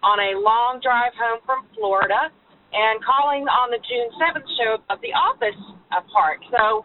on 0.00 0.16
a 0.20 0.40
long 0.40 0.80
drive 0.80 1.12
home 1.20 1.40
from 1.44 1.68
Florida 1.76 2.32
and 2.72 2.96
calling 3.04 3.44
on 3.44 3.70
the 3.70 3.80
June 3.84 4.08
7th 4.16 4.48
show 4.56 4.80
of 4.88 5.00
The 5.04 5.12
Office 5.12 5.56
part. 6.12 6.40
So, 6.50 6.84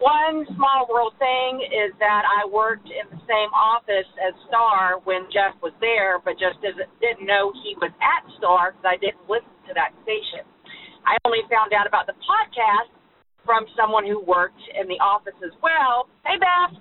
one 0.00 0.48
small 0.56 0.88
world 0.88 1.12
thing 1.20 1.60
is 1.60 1.92
that 2.00 2.24
I 2.24 2.48
worked 2.48 2.88
in 2.88 3.04
the 3.12 3.20
same 3.28 3.52
office 3.52 4.08
as 4.16 4.32
Star 4.48 4.96
when 5.04 5.28
Jeff 5.28 5.52
was 5.60 5.76
there, 5.78 6.16
but 6.24 6.40
just 6.40 6.56
didn't 6.64 7.28
know 7.28 7.52
he 7.60 7.76
was 7.76 7.92
at 8.00 8.24
Star 8.40 8.72
because 8.72 8.88
I 8.88 8.96
didn't 8.96 9.28
listen 9.28 9.52
to 9.68 9.72
that 9.76 9.92
station. 10.02 10.48
I 11.04 11.20
only 11.28 11.44
found 11.52 11.76
out 11.76 11.84
about 11.84 12.08
the 12.08 12.16
podcast 12.24 12.88
from 13.44 13.68
someone 13.76 14.08
who 14.08 14.24
worked 14.24 14.60
in 14.72 14.88
the 14.88 14.96
office 15.04 15.36
as 15.44 15.52
well. 15.60 16.08
Hey, 16.24 16.40
Beth. 16.40 16.80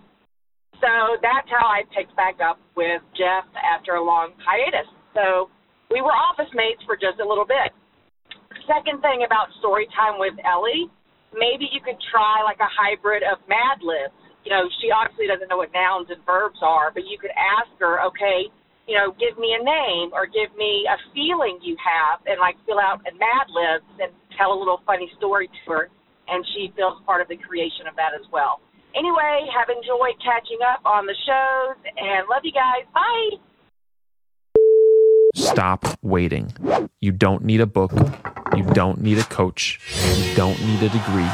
So 0.80 1.20
that's 1.20 1.48
how 1.52 1.68
I 1.68 1.84
picked 1.92 2.16
back 2.16 2.40
up 2.40 2.56
with 2.80 3.04
Jeff 3.20 3.44
after 3.60 4.00
a 4.00 4.04
long 4.04 4.32
hiatus. 4.40 4.88
So 5.12 5.52
we 5.92 6.00
were 6.00 6.16
office 6.16 6.52
mates 6.56 6.80
for 6.88 6.96
just 6.96 7.20
a 7.20 7.28
little 7.28 7.46
bit. 7.48 7.76
Second 8.64 9.04
thing 9.04 9.28
about 9.28 9.52
story 9.60 9.92
time 9.92 10.16
with 10.16 10.40
Ellie, 10.48 10.88
maybe 11.34 11.70
you 11.72 11.82
could 11.82 11.98
try 12.12 12.42
like 12.44 12.60
a 12.60 12.70
hybrid 12.70 13.24
of 13.24 13.42
Mad 13.48 13.82
Libs. 13.82 14.16
You 14.48 14.56
know, 14.56 14.66
she 14.82 14.90
obviously 14.90 15.28
doesn't 15.28 15.52
know 15.52 15.60
what 15.60 15.74
nouns 15.76 16.08
and 16.10 16.24
verbs 16.26 16.60
are, 16.64 16.90
but 16.90 17.04
you 17.06 17.20
could 17.20 17.34
ask 17.36 17.70
her, 17.80 18.02
okay, 18.08 18.48
you 18.88 18.98
know, 18.98 19.14
give 19.22 19.38
me 19.38 19.54
a 19.54 19.62
name 19.62 20.10
or 20.16 20.26
give 20.26 20.50
me 20.58 20.88
a 20.90 20.98
feeling 21.14 21.60
you 21.62 21.78
have, 21.78 22.24
and 22.26 22.40
like 22.42 22.58
fill 22.66 22.82
out 22.82 23.04
a 23.06 23.14
Mad 23.20 23.46
Libs 23.52 23.86
and 24.02 24.10
tell 24.34 24.56
a 24.56 24.58
little 24.58 24.82
funny 24.88 25.12
story 25.20 25.46
to 25.46 25.62
her, 25.70 25.84
and 26.28 26.42
she 26.56 26.74
feels 26.74 26.98
part 27.06 27.22
of 27.22 27.28
the 27.28 27.38
creation 27.38 27.86
of 27.86 27.94
that 28.00 28.18
as 28.18 28.26
well. 28.34 28.64
Anyway, 28.98 29.46
have 29.54 29.70
enjoyed 29.70 30.18
catching 30.18 30.58
up 30.66 30.82
on 30.82 31.06
the 31.06 31.14
shows 31.28 31.78
and 31.86 32.26
love 32.26 32.42
you 32.42 32.56
guys. 32.56 32.90
Bye. 32.90 33.38
Stop 35.36 35.86
waiting. 36.02 36.52
You 37.02 37.12
don't 37.12 37.44
need 37.44 37.62
a 37.62 37.68
book. 37.68 37.92
You 38.56 38.64
don't 38.64 39.02
need 39.02 39.20
a 39.20 39.24
coach. 39.24 39.80
You 40.18 40.36
don't 40.36 40.60
need 40.66 40.82
a 40.82 40.90
degree. 40.90 41.30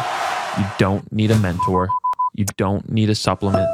You 0.58 0.66
don't 0.78 1.10
need 1.12 1.32
a 1.32 1.40
mentor. 1.40 1.90
You 2.34 2.46
don't 2.58 2.90
need 2.92 3.10
a 3.10 3.16
supplement. 3.16 3.70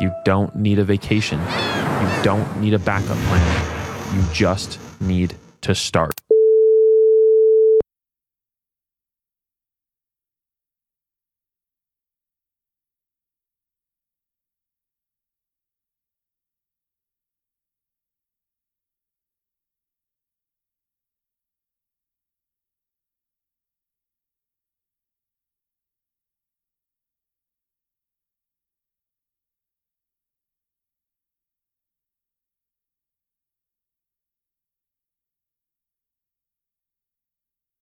You 0.00 0.12
don't 0.24 0.56
need 0.56 0.78
a 0.78 0.84
vacation. 0.84 1.38
You 1.38 2.22
don't 2.22 2.60
need 2.60 2.72
a 2.72 2.78
backup 2.78 3.18
plan. 3.28 4.16
You 4.16 4.22
just 4.32 4.78
need 5.00 5.36
to 5.62 5.74
start. 5.74 6.17